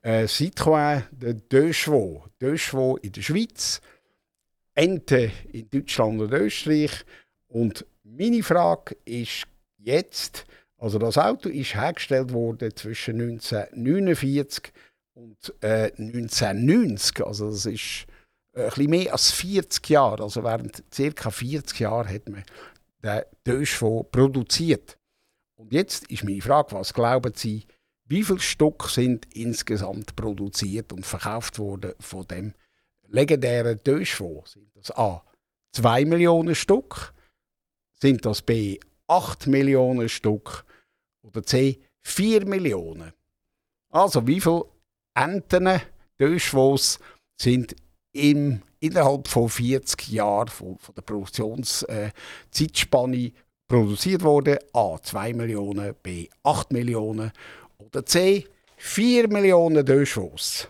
Äh, 0.00 0.24
Citroën, 0.24 1.02
der 1.10 1.34
Deux 1.34 1.76
Chevaux. 1.76 2.96
in 3.02 3.12
der 3.12 3.20
Schweiz, 3.20 3.82
Ente 4.72 5.30
in 5.52 5.68
Deutschland 5.68 6.22
und 6.22 6.32
Österreich. 6.32 7.04
Und 7.46 7.84
meine 8.02 8.42
Frage 8.42 8.96
ist 9.04 9.46
jetzt, 9.76 10.46
also 10.78 10.98
das 10.98 11.18
Auto 11.18 11.50
ist 11.50 11.74
hergestellt 11.74 12.32
worden 12.32 12.74
zwischen 12.74 13.20
1949 13.20 14.72
und 15.12 15.52
äh, 15.60 15.92
1990. 15.98 17.26
Also 17.26 17.50
das 17.50 17.66
ist 17.66 18.06
ein 18.52 18.64
bisschen 18.64 18.90
mehr 18.90 19.12
als 19.12 19.30
40 19.32 19.88
Jahre, 19.88 20.22
also 20.22 20.42
während 20.42 20.82
ca. 20.90 21.30
40 21.30 21.80
Jahren 21.80 22.08
hat 22.08 22.28
man 22.28 22.44
den 23.02 23.22
Döschfonds 23.46 24.08
produziert. 24.10 24.98
Und 25.56 25.72
jetzt 25.72 26.10
ist 26.10 26.24
meine 26.24 26.40
Frage, 26.40 26.72
was 26.72 26.94
glauben 26.94 27.32
Sie, 27.34 27.66
wie 28.04 28.24
viele 28.24 28.40
Stück 28.40 28.88
sind 28.88 29.26
insgesamt 29.34 30.16
produziert 30.16 30.92
und 30.92 31.06
verkauft 31.06 31.58
worden 31.58 31.94
von 32.00 32.26
dem 32.26 32.54
legendären 33.06 33.80
Döschfonds? 33.84 34.52
Sind 34.52 34.74
das 34.74 34.90
A 34.96 35.22
2 35.72 36.06
Millionen 36.06 36.54
Stück? 36.54 37.14
Sind 37.92 38.24
das 38.24 38.42
B 38.42 38.80
8 39.06 39.46
Millionen 39.46 40.08
Stück? 40.08 40.64
Oder 41.22 41.42
C 41.44 41.80
4 42.02 42.46
Millionen? 42.46 43.12
Also 43.90 44.26
wie 44.26 44.40
viele 44.40 44.64
Enten 45.14 45.80
Döschwos 46.18 46.98
sind 47.40 47.74
im, 48.12 48.62
innerhalb 48.80 49.28
von 49.28 49.48
40 49.48 50.08
Jahren 50.08 50.48
von, 50.48 50.76
von 50.78 50.94
der 50.94 51.02
Produktionszeitspanne 51.02 53.32
produziert 53.68 54.22
worden. 54.22 54.58
A 54.72 54.96
2 55.02 55.34
Millionen, 55.34 55.94
B 56.02 56.28
8 56.42 56.72
Millionen 56.72 57.30
oder 57.78 58.04
C 58.04 58.46
4 58.76 59.28
Millionen 59.28 59.84
Döschwos. 59.84 60.68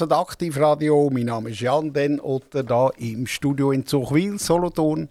Hören 0.00 0.12
Aktivradio. 0.12 1.10
Mein 1.12 1.26
Name 1.26 1.50
ist 1.50 1.60
Jan 1.60 1.92
Den 1.92 2.20
Otter, 2.20 2.62
da 2.62 2.90
im 2.98 3.26
Studio 3.26 3.72
in 3.72 3.86
Zuchwil, 3.86 4.38
Solothurn. 4.38 5.08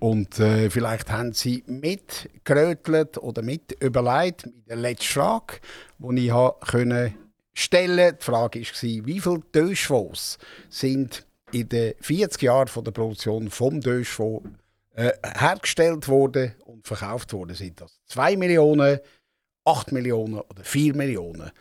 Und 0.00 0.38
äh, 0.40 0.70
vielleicht 0.70 1.10
haben 1.10 1.32
Sie 1.32 1.62
mitgerötelt 1.66 3.18
oder 3.18 3.42
mit 3.42 3.72
überlegt 3.80 4.46
mit 4.46 4.68
der 4.68 4.76
letzten 4.76 5.06
Frage, 5.06 5.58
die 5.98 6.26
ich 6.26 6.32
können 6.66 7.14
stellen 7.52 8.16
Die 8.18 8.24
Frage 8.24 8.60
war, 8.60 9.06
wie 9.06 9.20
viele 9.20 9.42
Döschfonds 9.54 10.38
sind 10.68 11.26
in 11.52 11.68
den 11.68 11.94
40 12.00 12.42
Jahren 12.42 12.68
von 12.68 12.84
der 12.84 12.92
Produktion 12.92 13.50
vom 13.50 13.80
Döschfonds 13.80 14.48
äh, 14.94 15.12
hergestellt 15.22 16.08
worden 16.08 16.54
und 16.64 16.86
verkauft 16.86 17.32
worden? 17.32 17.54
Sind 17.54 17.80
das 17.80 18.00
2 18.06 18.36
Millionen, 18.36 18.98
8 19.64 19.92
Millionen 19.92 20.40
oder 20.40 20.64
4 20.64 20.94
Millionen? 20.94 21.52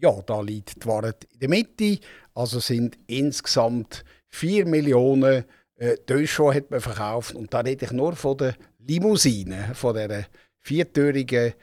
Ja, 0.00 0.12
da 0.24 0.40
liegt 0.40 0.82
die 0.82 0.88
Wahrheit 0.88 1.26
in 1.32 1.40
der 1.40 1.48
Mitte. 1.50 1.98
Also 2.34 2.58
sind 2.58 2.96
insgesamt 3.06 4.04
4 4.28 4.64
Millionen 4.66 5.44
äh, 5.76 5.96
hat 5.96 6.70
man 6.70 6.80
verkauft. 6.80 7.34
Und 7.34 7.52
da 7.52 7.60
rede 7.60 7.84
ich 7.84 7.92
nur 7.92 8.16
von 8.16 8.38
der 8.38 8.54
Limousine, 8.78 9.74
von 9.74 9.94
dieser 9.94 10.26
viertürigen, 10.58 11.54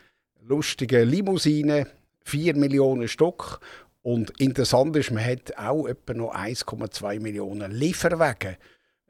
lustigen 0.42 1.10
Limousine. 1.10 1.88
4 2.26 2.56
Millionen 2.56 3.08
Stück. 3.08 3.60
Und 4.02 4.40
interessant 4.40 4.96
ist, 4.98 5.12
man 5.12 5.26
hat 5.26 5.58
auch 5.58 5.88
etwa 5.88 6.14
noch 6.14 6.36
1,2 6.36 7.20
Millionen 7.20 7.72
Lieferwagen 7.72 8.58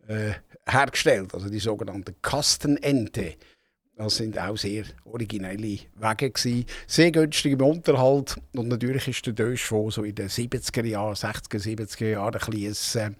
äh, 0.08 0.32
hergestellt. 0.66 1.34
Also 1.34 1.50
die 1.50 1.60
sogenannten 1.60 2.16
Kastenente. 2.22 3.36
Das 3.98 4.18
sind 4.18 4.38
auch 4.38 4.56
sehr 4.56 4.84
originelle 5.06 5.80
Wege 5.96 6.30
gewesen. 6.30 6.66
Sehr 6.86 7.12
günstig 7.12 7.54
im 7.54 7.62
Unterhalt. 7.62 8.38
Und 8.54 8.68
natürlich 8.68 9.08
ist 9.08 9.26
der 9.26 9.34
Döschfonds 9.34 9.96
so 9.96 10.04
in 10.04 10.14
den 10.14 10.30
70er 10.30 10.86
Jahren, 10.86 11.16
60er, 11.16 11.60
70er 11.60 12.10
Jahren 12.12 12.36
ein, 12.36 12.52
bisschen 12.52 13.02
ein, 13.02 13.16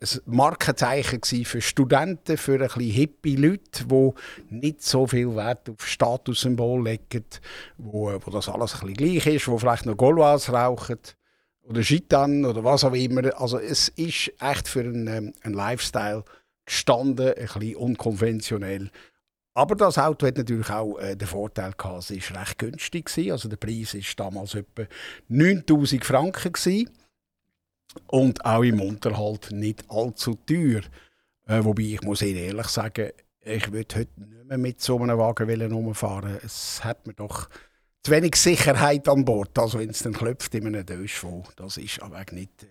äh, 0.00 0.04
ein 0.04 0.20
Markenzeichen 0.26 1.22
für 1.44 1.60
Studenten, 1.60 2.36
für 2.36 2.54
ein 2.54 2.58
bisschen 2.58 2.90
hippie 2.90 3.36
Leute, 3.36 3.84
die 3.84 4.12
nicht 4.50 4.82
so 4.82 5.06
viel 5.06 5.36
Wert 5.36 5.70
auf 5.70 5.86
Statussymbol 5.86 6.82
legen, 6.82 7.24
wo, 7.76 8.12
wo 8.12 8.30
das 8.32 8.48
alles 8.48 8.74
ein 8.74 8.92
bisschen 8.92 8.94
gleich 8.94 9.26
ist, 9.36 9.46
die 9.46 9.58
vielleicht 9.58 9.86
noch 9.86 9.96
Gaulois 9.96 10.48
rauchen 10.48 10.98
oder 11.62 11.80
Gitan 11.80 12.44
oder 12.44 12.64
was 12.64 12.82
auch 12.82 12.94
immer. 12.94 13.40
Also 13.40 13.60
es 13.60 13.88
ist 13.90 14.32
echt 14.40 14.66
für 14.66 14.80
einen, 14.80 15.06
ähm, 15.06 15.32
einen 15.42 15.54
Lifestyle 15.54 16.24
gestanden, 16.66 17.28
ein 17.28 17.34
bisschen 17.34 17.76
unkonventionell. 17.76 18.90
Aber 19.58 19.74
das 19.74 19.98
Auto 19.98 20.24
hat 20.24 20.36
natürlich 20.38 20.70
auch 20.70 20.98
äh, 21.00 21.16
den 21.16 21.26
Vorteil 21.26 21.72
gehabt, 21.76 21.98
es 21.98 22.10
ist 22.12 22.32
recht 22.32 22.58
günstig 22.58 23.06
gewesen. 23.06 23.32
Also 23.32 23.48
der 23.48 23.56
Preis 23.56 23.92
ist 23.92 24.20
damals 24.20 24.54
etwa 24.54 24.84
9000 25.26 26.04
Franken 26.04 26.52
gewesen. 26.52 26.88
und 28.06 28.44
auch 28.44 28.62
im 28.62 28.80
Unterhalt 28.80 29.50
nicht 29.50 29.84
allzu 29.88 30.38
teuer. 30.46 30.82
Äh, 31.48 31.64
wobei 31.64 31.82
ich 31.82 32.02
muss 32.02 32.22
Ihnen 32.22 32.38
ehrlich 32.38 32.68
sagen, 32.68 33.10
ich 33.40 33.72
würde 33.72 33.96
heute 33.96 34.20
nicht 34.20 34.44
mehr 34.44 34.58
mit 34.58 34.80
so 34.80 34.96
einem 34.96 35.18
Wagen 35.18 35.48
wollen 35.48 35.72
rumfahren. 35.72 36.38
Es 36.44 36.84
hat 36.84 37.08
mir 37.08 37.14
doch 37.14 37.48
zu 38.04 38.12
wenig 38.12 38.36
Sicherheit 38.36 39.08
an 39.08 39.24
Bord. 39.24 39.58
Also 39.58 39.80
wenn 39.80 39.90
es 39.90 40.04
dann 40.04 40.12
klopft 40.12 40.54
in 40.54 40.68
einem 40.68 40.86
Döschfonds, 40.86 41.50
das 41.56 41.78
ist 41.78 42.00
aber 42.00 42.24
nicht, 42.30 42.64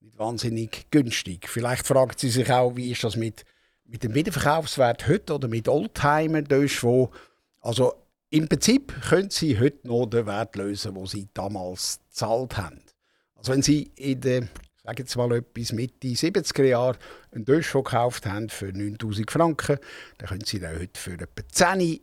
nicht 0.00 0.18
wahnsinnig 0.18 0.88
günstig. 0.90 1.48
Vielleicht 1.48 1.86
fragen 1.86 2.12
Sie 2.14 2.28
sich 2.28 2.52
auch, 2.52 2.76
wie 2.76 2.90
ist 2.90 3.04
das 3.04 3.16
mit 3.16 3.46
mit 3.88 4.02
dem 4.02 4.14
Wiederverkaufswert 4.14 5.06
heute 5.08 5.34
oder 5.34 5.48
mit 5.48 5.68
Oldtimer 5.68 6.42
Döschfonds. 6.42 7.16
Also 7.60 7.94
im 8.30 8.48
Prinzip 8.48 8.92
können 9.08 9.30
Sie 9.30 9.58
heute 9.58 9.86
noch 9.86 10.06
den 10.06 10.26
Wert 10.26 10.56
lösen, 10.56 10.94
den 10.94 11.06
Sie 11.06 11.28
damals 11.32 12.00
gezahlt 12.08 12.56
haben. 12.56 12.82
Also 13.34 13.52
wenn 13.52 13.62
Sie 13.62 13.90
in 13.96 14.20
den, 14.20 14.48
sage 14.82 15.02
jetzt 15.02 15.16
mal 15.16 15.32
etwas, 15.32 15.72
Mitte 15.72 16.08
70er 16.08 16.64
Jahre 16.64 16.98
einen 17.30 17.44
Döschel 17.44 17.82
gekauft 17.82 18.26
haben 18.26 18.48
für 18.48 18.72
9000 18.72 19.30
Franken, 19.30 19.78
dann 20.18 20.28
können 20.28 20.44
Sie 20.44 20.58
den 20.58 20.78
heute 20.78 21.00
für 21.00 21.12
etwa 21.12 21.48
10 21.50 22.00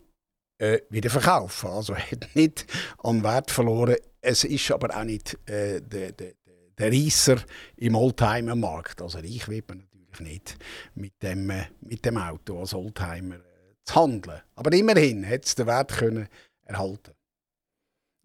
äh, 0.59 0.79
wieder 0.89 1.09
verkaufen. 1.09 1.69
Also 1.69 1.95
hat 1.97 2.29
nicht 2.35 2.65
an 2.99 3.23
Wert 3.23 3.51
verloren. 3.51 3.97
Es 4.21 4.45
ist 4.45 4.71
aber 4.71 4.95
auch 4.95 5.03
nicht 5.03 5.37
äh, 5.49 5.81
der, 5.81 6.13
der, 6.13 6.33
der 6.77 6.91
Reisser 6.91 7.37
im 7.75 7.95
Oldtimer-Markt. 7.95 9.01
Also 9.01 9.17
reich 9.17 9.49
wird 9.49 9.67
man 9.67 9.87
nicht 10.19 10.57
mit 10.95 11.13
dem, 11.21 11.49
äh, 11.49 11.65
mit 11.81 12.05
dem 12.05 12.17
Auto 12.17 12.59
als 12.59 12.73
Oldtimer 12.73 13.35
äh, 13.35 13.75
zu 13.83 13.95
handeln. 13.95 14.41
Aber 14.55 14.73
immerhin 14.73 15.27
hat 15.27 15.45
es 15.45 15.55
den 15.55 15.67
Wert 15.67 15.91
können 15.91 16.27
erhalten. 16.65 17.11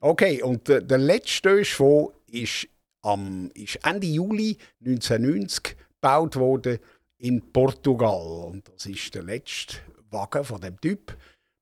Okay, 0.01 0.43
und 0.43 0.69
äh, 0.69 0.83
der 0.83 0.99
letzte 0.99 1.51
Döschfonds 1.51 2.13
ist, 2.27 2.69
am, 3.03 3.51
ist 3.55 3.79
Ende 3.85 4.07
Juli 4.07 4.57
1990 4.81 5.77
gebaut 6.01 6.37
worden 6.37 6.79
in 7.19 7.53
Portugal. 7.53 8.45
Und 8.47 8.69
das 8.69 8.87
ist 8.87 9.15
der 9.15 9.25
letzte 9.25 9.79
Wagen 10.11 10.45
von 10.45 10.61
dem 10.61 10.81
Typ. 10.81 11.17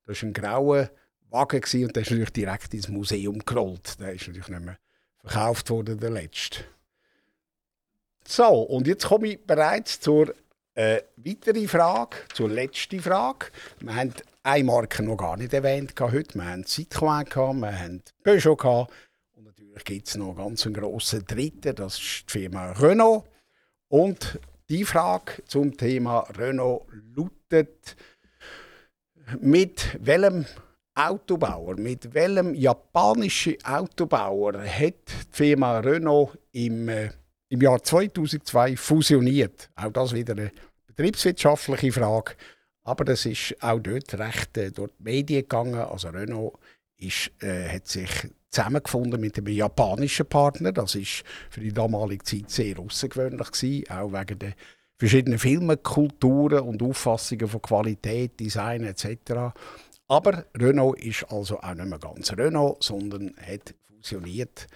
Das 0.05 0.21
war 0.21 0.29
ein 0.29 0.33
grauer 0.33 0.91
Wagen 1.29 1.61
und 1.61 1.95
der 1.95 2.03
ist 2.03 2.11
natürlich 2.11 2.29
direkt 2.29 2.73
ins 2.73 2.87
Museum 2.87 3.39
gerollt. 3.39 3.99
Der 3.99 4.13
ist 4.13 4.27
natürlich 4.27 4.49
nicht 4.49 4.63
mehr 4.63 4.77
verkauft 5.19 5.69
worden, 5.69 5.99
der 5.99 6.11
letzte. 6.11 6.63
So, 8.29 8.63
und 8.63 8.87
jetzt 8.87 9.05
komme 9.05 9.29
ich 9.29 9.39
bereits 9.39 10.01
zur 10.01 10.33
äh, 10.75 11.01
weiteren 11.15 11.65
Frage, 11.69 12.17
zur 12.33 12.49
letzten 12.49 12.99
Frage. 12.99 13.45
Wir 13.79 13.95
haben 13.95 14.13
eine 14.43 14.63
Marke 14.65 15.01
noch 15.01 15.15
gar 15.15 15.37
nicht 15.37 15.53
erwähnt 15.53 15.93
heute. 15.97 16.35
Wir 16.35 16.45
haben 16.45 16.63
Citroën, 16.63 17.61
wir 17.61 17.79
haben 17.79 18.03
Peugeot 18.25 18.87
und 19.33 19.45
natürlich 19.45 19.81
gibt 19.85 20.09
es 20.09 20.15
noch 20.15 20.37
einen 20.37 20.55
ganz 20.55 20.67
grossen 20.73 21.23
dritten, 21.25 21.73
das 21.73 21.97
ist 21.97 22.25
die 22.27 22.39
Firma 22.39 22.73
Renault. 22.73 23.23
Und 23.87 24.39
die 24.67 24.83
Frage 24.83 25.41
zum 25.45 25.77
Thema 25.77 26.27
Renault 26.37 26.85
lautet, 27.15 27.95
mit 29.39 29.97
welchem 30.05 30.45
Autobauer, 30.95 31.77
mit 31.77 32.13
welchem 32.13 32.53
japanischen 32.55 33.55
Autobauer 33.63 34.61
hat 34.65 34.95
die 35.07 35.27
Firma 35.31 35.79
Renault 35.79 36.37
im, 36.51 36.89
äh, 36.89 37.09
im 37.49 37.61
Jahr 37.61 37.81
2002 37.81 38.77
fusioniert? 38.77 39.69
Auch 39.75 39.91
das 39.91 40.13
wieder 40.13 40.33
eine 40.33 40.51
betriebswirtschaftliche 40.87 41.91
Frage, 41.91 42.33
aber 42.83 43.03
das 43.05 43.25
ist 43.25 43.55
auch 43.61 43.79
dort 43.79 44.13
recht 44.13 44.57
äh, 44.57 44.71
durch 44.71 44.91
die 44.97 45.03
Medien 45.03 45.41
gegangen. 45.41 45.75
Also 45.75 46.09
Renault 46.09 46.53
ist, 46.97 47.31
äh, 47.41 47.69
hat 47.69 47.87
sich 47.87 48.09
zusammengefunden 48.49 49.19
mit 49.19 49.37
einem 49.37 49.47
japanischen 49.47 50.25
Partner. 50.25 50.71
Das 50.71 50.95
ist 50.95 51.23
für 51.49 51.59
die 51.59 51.73
damalige 51.73 52.23
Zeit 52.23 52.49
sehr 52.49 52.79
außergewöhnlich 52.79 53.91
auch 53.91 54.13
wegen 54.13 54.39
der 54.39 54.53
verschiedenen 54.97 55.37
Filmkulturen 55.37 56.61
und 56.61 56.81
Auffassungen 56.81 57.47
von 57.47 57.61
Qualität, 57.61 58.39
Design 58.39 58.83
etc. 58.83 59.53
Aber 60.07 60.45
Renault 60.55 60.99
ist 60.99 61.25
also 61.29 61.59
auch 61.59 61.73
nicht 61.73 61.87
mehr 61.87 61.99
ganz 61.99 62.31
Renault, 62.31 62.83
sondern 62.83 63.35
hat 63.37 63.75
fusioniert 63.95 64.67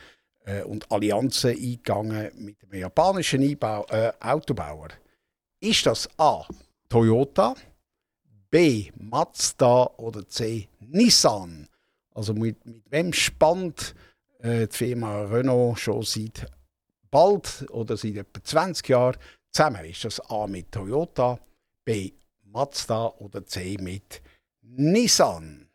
äh, 0.45 0.63
und 0.63 0.91
Allianzen 0.91 1.51
eingegangen 1.51 2.31
mit 2.35 2.57
einem 2.63 2.81
japanischen 2.81 3.41
Einbau, 3.41 3.85
äh, 3.89 4.11
Autobauer. 4.19 4.89
Ist 5.59 5.85
das 5.85 6.09
A. 6.17 6.45
Toyota, 6.89 7.55
B. 8.49 8.91
Mazda 8.97 9.83
oder 9.97 10.27
C. 10.27 10.67
Nissan? 10.79 11.67
Also 12.13 12.33
mit, 12.33 12.65
mit 12.65 12.83
wem 12.91 13.13
spannt 13.13 13.95
äh, 14.39 14.67
die 14.67 14.75
Firma 14.75 15.21
Renault 15.23 15.79
schon 15.79 16.03
seit 16.03 16.47
bald 17.09 17.65
oder 17.69 17.95
seit 17.95 18.15
etwa 18.15 18.43
20 18.43 18.89
Jahren 18.89 19.17
zusammen? 19.51 19.85
Ist 19.85 20.03
das 20.03 20.19
A 20.29 20.47
mit 20.47 20.71
Toyota, 20.71 21.39
B 21.85 22.11
Mazda 22.43 23.07
oder 23.19 23.45
C 23.45 23.77
mit 23.79 24.21
Nissan? 24.61 25.67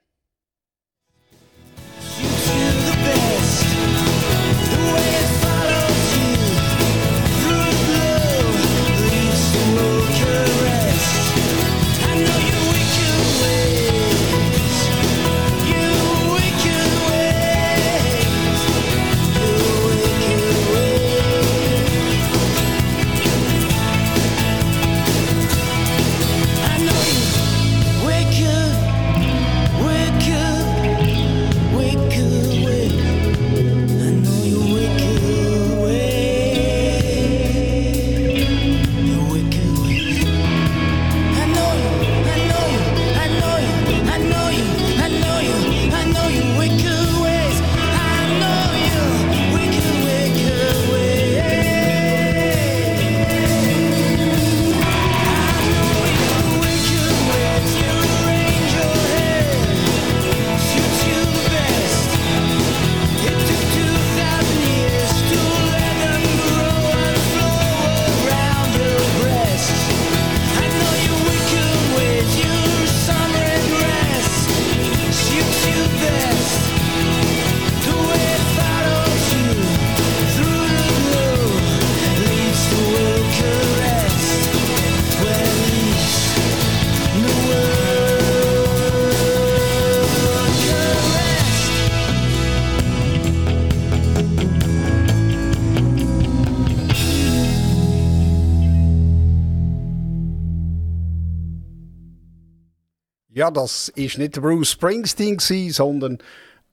Ja, 103.37 103.51
das 103.51 103.91
ist 103.91 104.17
nicht 104.17 104.41
Bruce 104.41 104.71
Springsteen, 104.71 105.37
gewesen, 105.37 105.71
sondern 105.71 106.19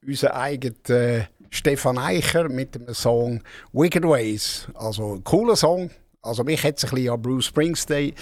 unser 0.08 0.34
eigener 0.34 0.90
äh, 0.92 1.24
Stefan 1.50 1.98
Eicher 1.98 2.48
mit 2.48 2.74
dem 2.76 2.94
Song 2.94 3.44
Wicked 3.74 4.06
Ways. 4.06 4.70
Also 4.74 5.16
ein 5.16 5.26
cooler 5.26 5.58
Song. 5.58 5.92
Also 6.22 6.46
mich 6.46 6.64
hat 6.64 6.78
es 6.78 6.86
ein 6.86 6.92
bisschen 6.92 7.10
an 7.10 7.22
Bruce 7.22 7.48
Springsteen 7.48 8.16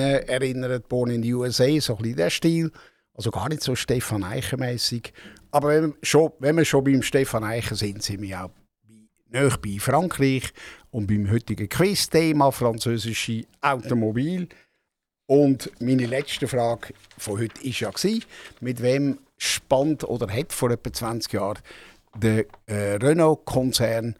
äh, 0.00 0.18
erinnert, 0.26 0.88
Born 0.88 1.10
in 1.10 1.22
the 1.22 1.32
USA, 1.34 1.80
so 1.80 1.94
ein 1.94 2.02
bisschen 2.02 2.16
der 2.16 2.30
Stil. 2.30 2.72
Also 3.14 3.30
gar 3.30 3.48
nicht 3.48 3.62
so 3.62 3.76
Stefan 3.76 4.24
Eicher 4.24 4.56
mäßig. 4.56 5.12
Aber 5.52 5.68
wenn, 5.68 5.94
schon, 6.02 6.32
wenn 6.40 6.56
wir 6.56 6.64
schon 6.64 6.82
beim 6.82 7.02
Stefan 7.02 7.44
Eicher 7.44 7.76
sind, 7.76 8.02
sind 8.02 8.20
wir 8.20 8.46
auch 8.46 8.50
näher 9.30 9.56
bei 9.62 9.78
Frankreich 9.78 10.52
und 10.90 11.06
beim 11.06 11.30
heutigen 11.30 11.68
Quiz-Thema 11.68 12.50
französische 12.50 13.44
Automobil. 13.60 14.48
Und 15.26 15.70
meine 15.80 16.06
letzte 16.06 16.46
Frage 16.46 16.94
von 17.18 17.40
heute 17.40 17.60
war 17.62 17.70
ja, 17.70 17.90
gewesen, 17.90 18.24
mit 18.60 18.80
wem 18.80 19.18
spannt 19.36 20.04
oder 20.04 20.32
hat 20.32 20.52
vor 20.52 20.70
etwa 20.70 20.92
20 20.92 21.32
Jahren 21.32 21.58
der 22.16 22.46
äh, 22.66 22.94
Renault-Konzern 22.94 24.16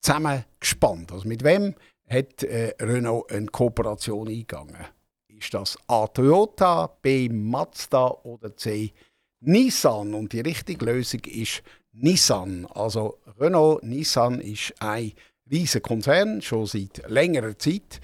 zusammengespannt? 0.00 1.12
Also 1.12 1.26
mit 1.26 1.42
wem 1.44 1.74
hat 2.08 2.42
äh, 2.42 2.74
Renault 2.80 3.32
eine 3.32 3.46
Kooperation 3.46 4.28
eingegangen? 4.28 4.84
Ist 5.28 5.54
das 5.54 5.78
A. 5.86 6.06
Toyota, 6.06 6.88
B. 7.00 7.30
Mazda 7.30 8.08
oder 8.24 8.54
C. 8.54 8.92
Nissan? 9.40 10.12
Und 10.12 10.34
die 10.34 10.40
richtige 10.40 10.84
Lösung 10.84 11.20
ist 11.24 11.62
Nissan. 11.92 12.66
Also 12.66 13.18
Renault, 13.38 13.82
Nissan 13.82 14.40
ist 14.40 14.74
ein 14.80 15.12
riesiger 15.50 15.80
Konzern, 15.80 16.42
schon 16.42 16.66
seit 16.66 17.08
längerer 17.08 17.58
Zeit. 17.58 18.00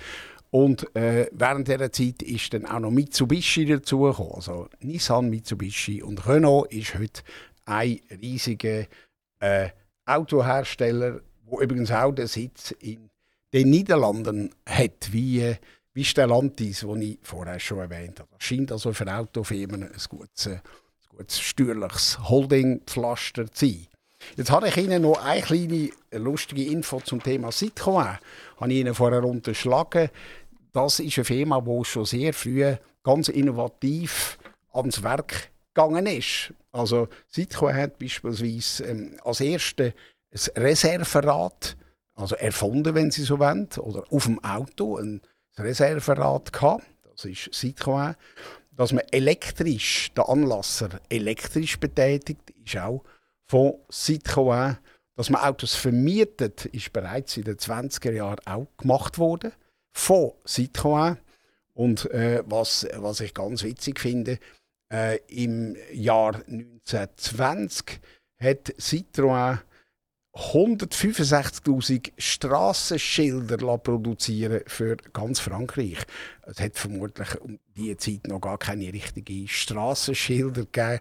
Und 0.51 0.94
äh, 0.97 1.28
während 1.32 1.68
dieser 1.68 1.90
Zeit 1.92 2.22
ist 2.22 2.53
dann 2.55 2.66
auch 2.66 2.78
noch 2.78 2.90
Mitsubishi 2.90 3.66
dazugekommen. 3.66 4.34
Also 4.34 4.68
Nissan, 4.80 5.28
Mitsubishi 5.28 6.03
und 6.03 6.26
Renault 6.26 6.72
ist 6.72 6.94
heute 6.94 7.22
ein 7.64 8.01
riesiger 8.22 8.86
äh, 9.40 9.70
Autohersteller, 10.07 11.20
der 11.51 11.61
übrigens 11.61 11.90
auch 11.90 12.12
den 12.12 12.26
Sitz 12.26 12.70
in 12.80 13.11
den 13.53 13.70
Niederlanden 13.70 14.51
hat, 14.68 15.12
wie, 15.12 15.40
äh, 15.40 15.57
wie 15.94 16.05
Stellantis, 16.05 16.80
den 16.80 17.03
ich 17.03 17.18
vorher 17.22 17.59
schon 17.59 17.78
erwähnt 17.78 18.20
habe. 18.20 18.30
Das 18.38 18.44
scheint 18.44 18.70
also 18.70 18.92
für 18.92 19.12
Autofirmen 19.12 19.82
ein 19.82 19.92
gutes, 20.09 20.47
äh, 20.47 20.51
ein 20.51 20.61
gutes 21.09 21.40
steuerliches 21.40 22.18
Holdingpflaster 22.28 23.51
zu 23.51 23.66
sein. 23.66 23.86
Jetzt 24.35 24.51
habe 24.51 24.68
ich 24.68 24.77
Ihnen 24.77 25.03
noch 25.03 25.24
eine 25.24 25.43
kleine 25.43 25.91
lustige 26.12 26.64
Info 26.64 27.01
zum 27.01 27.22
Thema 27.22 27.51
Citroën. 27.51 28.18
Habe 28.61 28.72
ich 28.72 28.81
Ihnen 28.81 28.95
vorher 28.95 29.24
unterschlagen. 29.24 30.11
Das 30.72 30.99
ist 30.99 31.16
eine 31.16 31.24
Firma, 31.24 31.61
die 31.61 31.85
schon 31.85 32.05
sehr 32.05 32.35
früh 32.35 32.74
ganz 33.03 33.29
innovativ 33.29 34.39
ans 34.72 35.03
Werk 35.03 35.51
gegangen 35.74 36.07
ist. 36.07 36.53
Also 36.72 37.09
Citroën 37.33 37.74
hat 37.74 37.99
beispielsweise 37.99 38.85
ähm, 38.85 39.16
als 39.24 39.41
erste 39.41 39.95
ein 40.33 40.62
Reserverad, 40.62 41.77
also 42.14 42.35
erfunden, 42.37 42.95
wenn 42.95 43.11
Sie 43.11 43.22
so 43.22 43.39
wollen, 43.39 43.68
oder 43.79 44.05
auf 44.11 44.24
dem 44.24 44.43
Auto 44.45 44.99
ein 44.99 45.22
Reserverad 45.57 46.53
gehabt. 46.53 46.85
Das 47.12 47.24
ist 47.24 47.51
Citroën. 47.53 48.14
Dass 48.72 48.93
man 48.93 49.05
elektrisch, 49.11 50.12
den 50.14 50.24
Anlasser 50.24 50.91
elektrisch 51.09 51.81
betätigt, 51.81 52.53
ist 52.62 52.77
auch 52.77 53.03
von 53.47 53.74
Citroën. 53.90 54.76
Dass 55.16 55.30
man 55.30 55.42
Autos 55.42 55.74
vermietet, 55.74 56.66
ist 56.66 56.92
bereits 56.92 57.36
in 57.38 57.44
den 57.44 57.57
20er 57.57 58.12
Jahren 58.12 58.40
auch 58.44 58.66
gemacht 58.76 59.18
worden. 59.18 59.53
Von 59.92 60.32
Citroën. 60.47 61.16
Und 61.72 62.11
äh, 62.11 62.42
was, 62.47 62.86
was 62.97 63.20
ich 63.20 63.34
ganz 63.34 63.62
witzig 63.62 64.01
finde, 64.01 64.38
äh, 64.92 65.18
im 65.28 65.76
Jahr 65.92 66.36
1920 66.47 68.01
hat 68.38 68.74
Citroën 68.78 69.59
165.000 70.37 72.12
Strassenschilder 72.18 73.78
produzieren 73.78 74.61
für 74.66 74.99
ganz 75.14 75.41
Frankreich. 75.41 75.97
Es 76.43 76.61
hat 76.61 76.76
vermutlich 76.76 77.41
um 77.41 77.59
diese 77.74 77.97
Zeit 77.97 78.26
noch 78.26 78.41
gar 78.41 78.59
keine 78.59 78.93
richtigen 78.93 79.49
Strassenschilder 79.49 80.66
gegeben. 80.66 81.01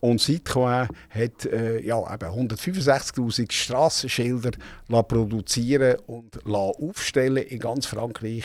Und 0.00 0.20
Citroën 0.22 0.88
hat 1.10 1.44
äh, 1.44 1.80
ja, 1.80 1.96
165.000 1.96 3.52
Strassenschilder 3.52 4.52
produzieren 4.88 5.98
und 6.06 6.44
aufstellen 6.46 7.44
in 7.44 7.58
ganz 7.58 7.84
Frankreich. 7.84 8.44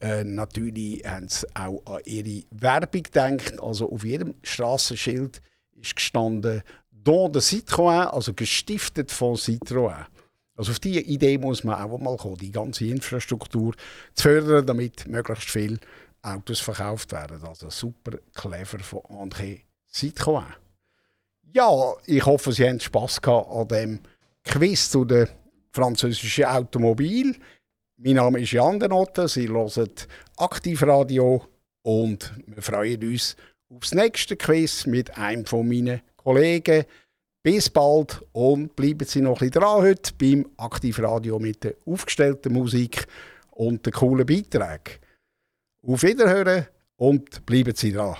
Äh, 0.00 0.22
natürlich 0.22 1.04
haben 1.04 1.28
sie 1.28 1.46
auch 1.54 1.82
an 1.86 2.02
ihre 2.04 2.44
Werbung 2.52 3.02
gedacht. 3.02 3.60
Also 3.60 3.90
auf 3.90 4.04
jedem 4.04 4.34
Strassenschild 4.44 5.42
ist 5.80 5.96
gestanden 5.96 6.62
Don 7.04 7.32
de 7.32 7.40
Citroën, 7.40 8.06
also 8.06 8.32
gestiftet 8.32 9.10
von 9.10 9.36
Citroën. 9.36 10.06
Also 10.56 10.72
auf 10.72 10.78
diese 10.78 11.00
Idee 11.00 11.38
muss 11.38 11.64
man 11.64 11.80
auch 11.80 11.98
mal 11.98 12.16
kommen, 12.16 12.36
die 12.36 12.52
ganze 12.52 12.84
Infrastruktur 12.86 13.74
zu 14.14 14.22
fördern, 14.22 14.66
damit 14.66 15.08
möglichst 15.08 15.50
viele 15.50 15.78
Autos 16.22 16.60
verkauft 16.60 17.12
werden. 17.12 17.42
Also 17.44 17.70
super 17.70 18.18
clever 18.34 18.78
von 18.78 19.00
André 19.08 19.62
Citroën. 19.92 20.44
Ja, 21.52 21.94
ich 22.06 22.24
hoffe, 22.24 22.52
Sie 22.52 22.66
haben 22.68 22.80
Spass 22.80 23.20
gehabt 23.20 23.50
an 23.50 23.68
dem 23.68 24.00
Quiz 24.44 24.90
zu 24.90 25.04
den 25.04 25.28
französischen 25.72 26.44
Automobil. 26.44 27.36
Mein 27.96 28.14
Name 28.14 28.40
ist 28.40 28.52
Jan 28.52 28.80
Denotte, 28.80 29.28
Sie 29.28 29.48
hören 29.48 29.90
Aktivradio 30.36 31.46
und 31.82 32.32
wir 32.46 32.62
freuen 32.62 33.02
uns 33.02 33.36
aufs 33.68 33.94
nächste 33.94 34.36
Quiz 34.36 34.86
mit 34.86 35.16
einem 35.18 35.46
von 35.46 35.68
meinen 35.68 36.00
Kollegen. 36.22 36.84
Bis 37.44 37.68
bald 37.68 38.24
und 38.32 38.76
bleiben 38.76 39.04
Sie 39.04 39.20
noch 39.20 39.40
ein 39.40 39.50
bisschen 39.50 39.62
dran 39.62 39.82
heute 39.82 40.12
beim 40.18 40.46
Aktivradio 40.56 41.38
mit 41.40 41.64
der 41.64 41.74
aufgestellten 41.86 42.52
Musik 42.52 43.06
und 43.50 43.84
den 43.84 43.92
coolen 43.92 44.24
Beiträgen. 44.24 45.00
Auf 45.84 46.04
Wiederhören 46.04 46.66
und 46.96 47.44
bleiben 47.44 47.74
Sie 47.74 47.92
dran. 47.92 48.16